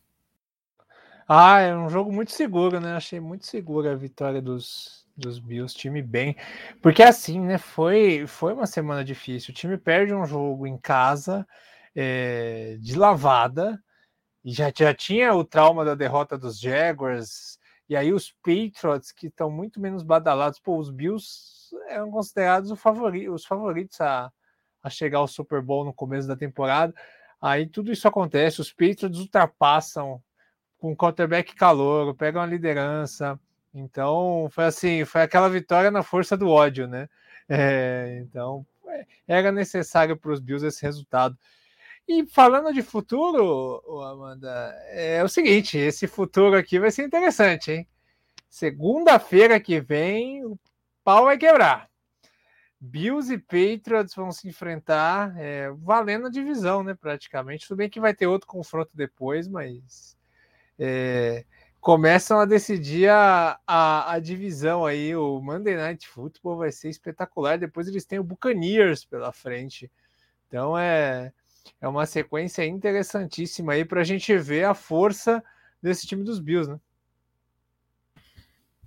[1.28, 2.94] Ah, é um jogo muito seguro, né?
[2.94, 6.36] Achei muito segura a vitória dos, dos Bills, time bem.
[6.82, 7.58] Porque assim, né?
[7.58, 9.52] Foi, foi uma semana difícil.
[9.52, 11.48] O time perde um jogo em casa
[11.96, 13.82] é, de lavada.
[14.44, 17.60] E já, já tinha o trauma da derrota dos Jaguars.
[17.88, 20.60] E aí os Patriots, que estão muito menos badalados.
[20.60, 24.32] Pô, os Bills eram considerados favori, os favoritos a,
[24.84, 26.94] a chegar ao Super Bowl no começo da temporada.
[27.40, 28.62] Aí tudo isso acontece.
[28.62, 30.22] Os Patriots ultrapassam
[30.78, 33.40] com o quarterback calor, pegam a liderança
[33.74, 37.08] então, foi assim, foi aquela vitória na força do ódio, né?
[37.48, 41.38] É, então, é, era necessário para os Bills esse resultado.
[42.08, 44.50] E falando de futuro, Amanda,
[44.90, 47.88] é o seguinte: esse futuro aqui vai ser interessante, hein?
[48.50, 50.60] Segunda-feira que vem, o
[51.04, 51.90] pau vai quebrar.
[52.80, 56.96] Bills e Patriots vão se enfrentar, é, valendo a divisão, né?
[56.96, 57.68] Praticamente.
[57.68, 60.18] Tudo bem que vai ter outro confronto depois, mas
[60.80, 61.46] é,
[61.82, 65.16] começam a decidir a, a, a, divisão aí.
[65.16, 67.58] O Monday Night Football vai ser espetacular.
[67.58, 69.92] Depois eles têm o Buccaneers pela frente.
[70.48, 71.34] Então é,
[71.82, 75.44] é uma sequência interessantíssima aí para a gente ver a força
[75.82, 76.80] desse time dos Bills, né?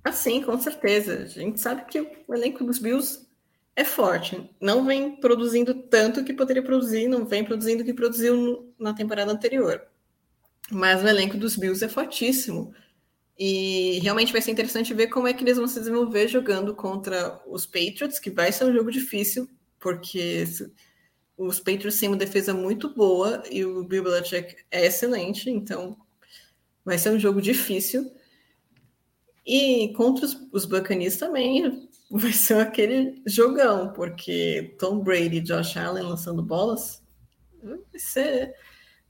[0.05, 1.25] Ah, sim, com certeza.
[1.25, 3.27] A gente sabe que o elenco dos Bills
[3.75, 4.49] é forte.
[4.61, 9.33] Não vem produzindo tanto que poderia produzir, não vem produzindo o que produziu na temporada
[9.33, 9.83] anterior.
[10.71, 12.75] Mas o elenco dos Bills é fortíssimo.
[13.39, 17.41] E realmente vai ser interessante ver como é que eles vão se desenvolver jogando contra
[17.47, 19.49] os Patriots, que vai ser um jogo difícil,
[19.81, 20.45] porque
[21.37, 25.97] os Patriots têm uma defesa muito boa e o Bill Belichick é excelente, então
[26.85, 28.15] vai ser um jogo difícil.
[29.45, 35.77] E contra os, os Buccaneers também vai ser aquele jogão, porque Tom Brady e Josh
[35.77, 37.03] Allen lançando bolas
[37.63, 38.55] vai ser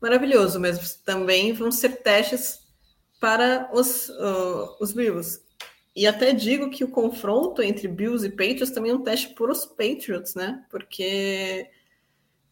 [0.00, 2.63] maravilhoso, mas também vão ser testes
[3.24, 5.40] para os, uh, os Bills.
[5.96, 9.50] E até digo que o confronto entre Bills e Patriots também é um teste para
[9.50, 10.62] os Patriots, né?
[10.68, 11.70] Porque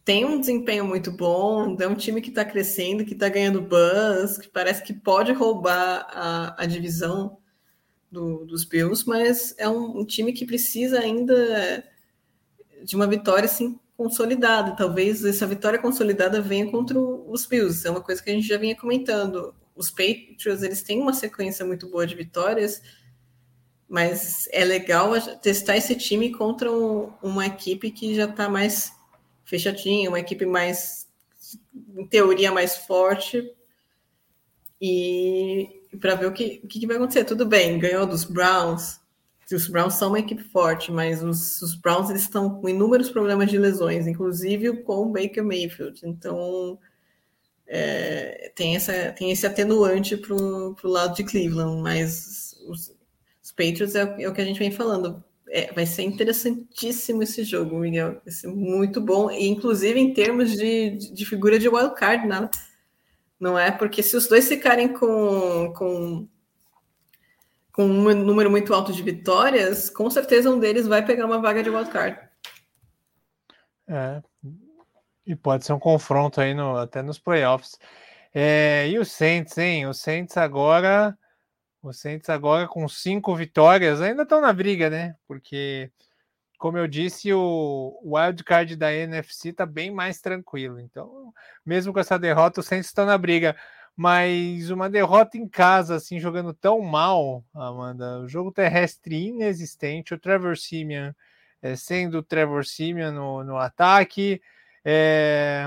[0.03, 4.39] tem um desempenho muito bom, é um time que está crescendo, que está ganhando buzz,
[4.39, 7.37] que parece que pode roubar a, a divisão
[8.11, 11.85] do, dos Bills, mas é um, um, time que precisa ainda
[12.83, 14.75] de uma vitória assim, consolidada.
[14.75, 17.87] Talvez essa vitória consolidada venha contra os Bills.
[17.87, 21.65] É uma coisa que a gente já vinha comentando os Patriots eles têm uma sequência
[21.65, 22.83] muito boa de vitórias,
[23.89, 28.93] mas é legal testar esse time contra um, uma equipe que já está mais
[29.45, 31.07] fechadinha, uma equipe mais,
[31.95, 33.55] em teoria, mais forte.
[34.81, 37.25] E para ver o que, o que vai acontecer.
[37.25, 39.01] Tudo bem, ganhou dos Browns.
[39.53, 43.51] Os Browns são uma equipe forte, mas os, os Browns eles estão com inúmeros problemas
[43.51, 46.01] de lesões, inclusive com o Baker Mayfield.
[46.05, 46.79] Então,
[47.67, 52.95] é, tem, essa, tem esse atenuante para o lado de Cleveland, mas os,
[53.43, 55.23] os Patriots é, é, o que a gente vem falando.
[55.49, 58.21] É, vai ser interessantíssimo esse jogo, Miguel.
[58.25, 62.49] Vai ser muito bom, e inclusive em termos de, de figura de wildcard, né?
[63.43, 63.73] não é?
[63.73, 66.29] Porque se os dois ficarem com, com,
[67.73, 71.61] com um número muito alto de vitórias, com certeza um deles vai pegar uma vaga
[71.61, 72.17] de wildcard.
[73.89, 74.23] É,
[75.27, 77.79] e pode ser um confronto aí no, até nos playoffs.
[78.35, 79.87] É, e o Saints, hein?
[79.87, 81.17] O Saints agora
[81.83, 85.17] O Saints agora com cinco vitórias ainda estão na briga, né?
[85.29, 85.93] Porque,
[86.59, 90.81] como eu disse, o wildcard da NFC está bem mais tranquilo.
[90.81, 91.33] Então,
[91.67, 93.57] mesmo com essa derrota, o Saints está na briga.
[93.97, 100.19] Mas uma derrota em casa, assim, jogando tão mal, Amanda, o jogo terrestre inexistente, o
[100.19, 101.13] Trevor Simeon
[101.63, 104.43] é, sendo o Trevor Simeon no, no ataque,
[104.85, 105.67] é,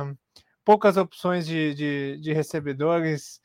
[0.63, 3.41] poucas opções de, de, de recebedores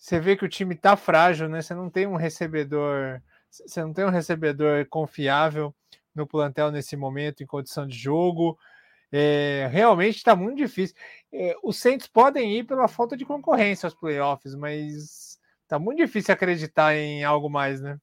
[0.00, 1.60] você vê que o time tá frágil, né?
[1.60, 5.74] Você não tem um recebedor, você não tem um recebedor confiável
[6.14, 8.58] no plantel nesse momento, em condição de jogo.
[9.12, 10.96] É, realmente está muito difícil.
[11.30, 15.38] É, os Saints podem ir pela falta de concorrência aos playoffs, mas
[15.68, 17.98] tá muito difícil acreditar em algo mais, né?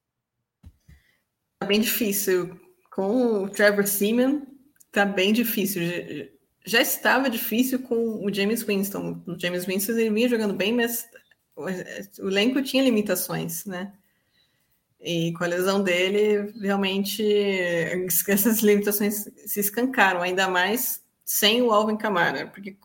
[1.58, 2.60] Tá bem difícil.
[2.92, 4.46] Com o Trevor Seaman,
[4.92, 5.82] tá bem difícil.
[6.68, 9.22] Já estava difícil com o James Winston.
[9.26, 11.08] O James Winston ele vinha jogando bem, mas
[11.56, 13.92] o elenco tinha limitações, né?
[15.00, 17.24] E com a lesão dele, realmente
[18.28, 22.76] essas limitações se escancaram, ainda mais sem o Alvin Kamara, porque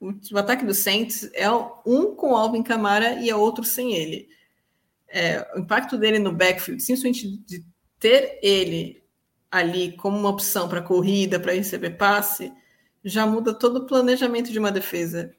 [0.00, 4.28] o, ataque do Saints é um com o Alvin Kamara e é outro sem ele.
[5.08, 7.62] É, o impacto dele no backfield, simplesmente de
[7.98, 9.02] ter ele
[9.50, 12.50] ali como uma opção para corrida, para receber passe,
[13.08, 15.34] já muda todo o planejamento de uma defesa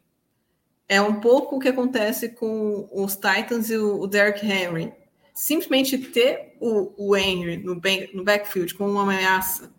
[0.89, 4.93] é um pouco o que acontece com os Titans e o, o Derrick Henry.
[5.34, 7.80] Simplesmente ter o, o Henry no,
[8.13, 9.72] no backfield como uma ameaça,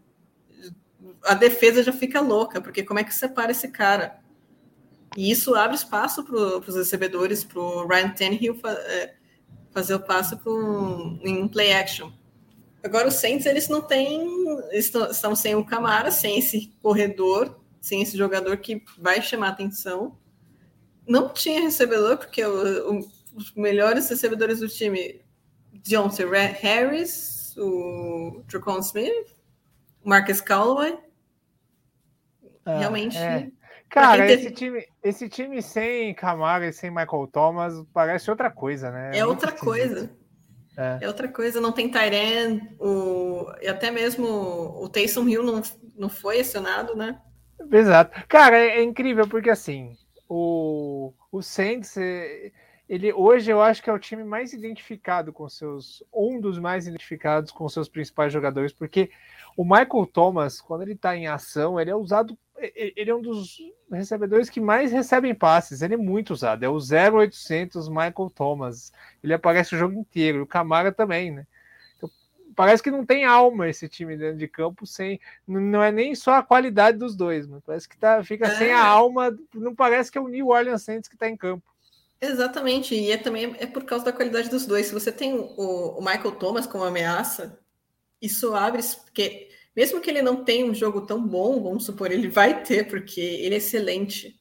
[1.24, 4.20] a defesa já fica louca, porque como é que separa esse cara?
[5.16, 9.14] E isso abre espaço para os recebedores, para o Ryan Tannehill fa é,
[9.72, 12.12] fazer o passe um, em um play action.
[12.84, 17.59] Agora, os Saints, eles não têm, eles estão sem o Camara, sem esse corredor,
[17.89, 20.16] sem esse jogador que vai chamar atenção
[21.07, 22.99] não tinha recebedor, porque o, o,
[23.34, 25.22] os melhores recebedores do time,
[25.82, 29.34] Johnson Harris, o Tracon Smith,
[30.05, 30.99] o Marcus Calloway.
[32.64, 33.16] Ah, Realmente.
[33.16, 33.51] É.
[33.89, 34.43] Cara, teve...
[34.43, 39.12] esse, time, esse time sem Camara e sem Michael Thomas parece outra coisa, né?
[39.14, 40.14] É, é outra coisa.
[40.76, 40.99] É.
[41.01, 41.09] é.
[41.09, 45.62] outra coisa, não tem Tyren, o e até mesmo o Taysom Hill não,
[45.97, 47.18] não foi acionado, né?
[47.71, 48.25] Exato.
[48.29, 49.97] Cara, é, é incrível porque assim,
[50.29, 52.53] o, o Saints, eh,
[52.89, 56.87] ele hoje eu acho que é o time mais identificado com seus, um dos mais
[56.87, 59.11] identificados com seus principais jogadores, porque
[59.57, 63.59] o Michael Thomas, quando ele está em ação, ele é usado, ele é um dos
[63.91, 68.93] recebedores que mais recebem passes, ele é muito usado, é o 0800 Michael Thomas,
[69.23, 71.47] ele aparece o jogo inteiro, o Camara também, né?
[72.59, 76.33] Parece que não tem alma esse time dentro de campo sem não é nem só
[76.33, 78.59] a qualidade dos dois, mas parece que tá, fica é.
[78.59, 81.65] sem a alma, não parece que é o New Orleans Saints que está em campo.
[82.21, 84.87] Exatamente, e é também é por causa da qualidade dos dois.
[84.87, 87.61] Se você tem o, o Michael Thomas como ameaça,
[88.21, 92.27] isso abre porque mesmo que ele não tenha um jogo tão bom, vamos supor, ele
[92.27, 94.37] vai ter porque ele é excelente.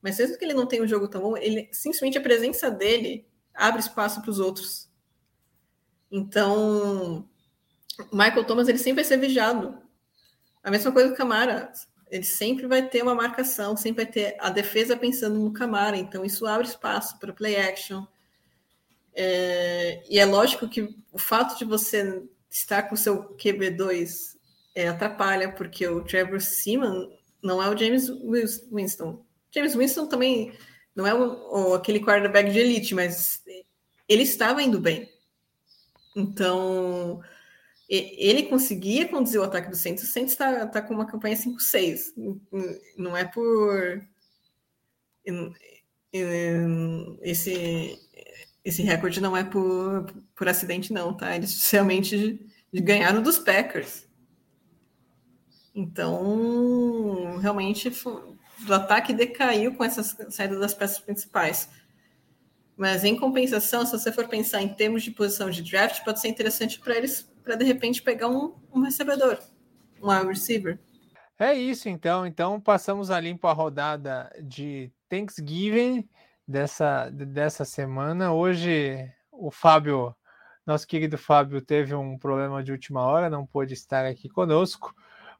[0.00, 3.26] Mas mesmo que ele não tenha um jogo tão bom, ele simplesmente a presença dele
[3.52, 4.88] abre espaço para os outros.
[6.08, 7.28] Então,
[8.12, 9.78] Michael Thomas ele sempre vai ser vigiado.
[10.62, 11.72] A mesma coisa do Camara.
[12.08, 15.96] Ele sempre vai ter uma marcação, sempre vai ter a defesa pensando no Camara.
[15.96, 18.04] Então, isso abre espaço para play action.
[19.12, 24.36] É, e é lógico que o fato de você estar com o seu QB2
[24.74, 27.10] é, atrapalha, porque o Trevor Seaman
[27.42, 28.08] não é o James
[28.70, 29.24] Winston.
[29.50, 30.52] James Winston também
[30.94, 33.42] não é o, o, aquele quarterback de elite, mas
[34.08, 35.10] ele estava indo bem.
[36.14, 37.20] Então,
[37.88, 40.04] ele conseguia conduzir o ataque do Santos.
[40.04, 42.12] O Santos está tá com uma campanha 5-6.
[42.96, 44.04] Não é por.
[47.22, 47.98] Esse,
[48.64, 51.36] esse recorde não é por, por acidente, não, tá?
[51.36, 54.06] Eles realmente ganharam dos Packers.
[55.74, 61.68] Então, realmente, o ataque decaiu com essa saída das peças principais.
[62.76, 66.28] Mas, em compensação, se você for pensar em termos de posição de draft, pode ser
[66.28, 69.38] interessante para eles para de repente pegar um, um recebedor,
[70.02, 70.80] um wide receiver.
[71.38, 72.26] É isso, então.
[72.26, 76.08] Então passamos a limpo a rodada de Thanksgiving
[76.46, 78.32] dessa, dessa semana.
[78.32, 80.12] Hoje o Fábio,
[80.66, 84.92] nosso querido Fábio, teve um problema de última hora, não pôde estar aqui conosco,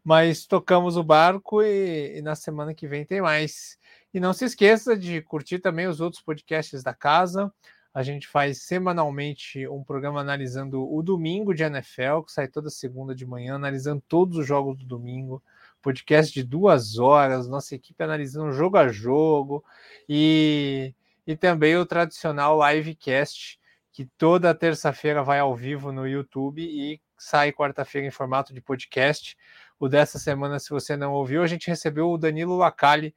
[0.04, 3.76] mas tocamos o barco e, e na semana que vem tem mais.
[4.14, 7.52] E não se esqueça de curtir também os outros podcasts da casa.
[7.96, 13.14] A gente faz semanalmente um programa analisando o domingo de NFL, que sai toda segunda
[13.14, 15.42] de manhã, analisando todos os jogos do domingo.
[15.80, 19.64] Podcast de duas horas, nossa equipe analisando jogo a jogo.
[20.06, 20.94] E,
[21.26, 23.58] e também o tradicional livecast,
[23.90, 29.38] que toda terça-feira vai ao vivo no YouTube e sai quarta-feira em formato de podcast.
[29.80, 33.14] O dessa semana, se você não ouviu, a gente recebeu o Danilo Lacali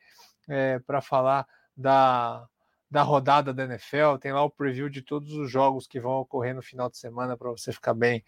[0.48, 2.48] é, para falar da,
[2.90, 4.18] da rodada da NFL.
[4.20, 7.38] Tem lá o preview de todos os jogos que vão ocorrer no final de semana
[7.38, 8.24] para você ficar bem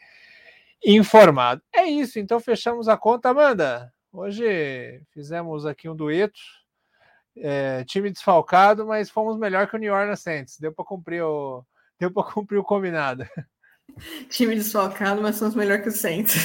[0.83, 1.61] informado.
[1.73, 3.91] É isso, então fechamos a conta, Amanda.
[4.11, 6.39] Hoje fizemos aqui um dueto.
[7.37, 10.59] É, time desfalcado, mas fomos melhor que o New Orleans Saints.
[10.59, 11.65] Deu para cumprir o
[11.99, 13.25] deu para cumprir o combinado.
[14.29, 16.35] Time desfalcado, mas somos melhor que o Saints.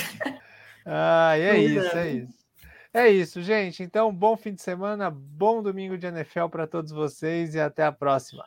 [0.85, 2.36] Ah, é isso, é isso.
[2.97, 3.83] É isso, gente.
[3.83, 7.93] Então, bom fim de semana, bom domingo de NFL para todos vocês e até a
[7.93, 8.43] próxima.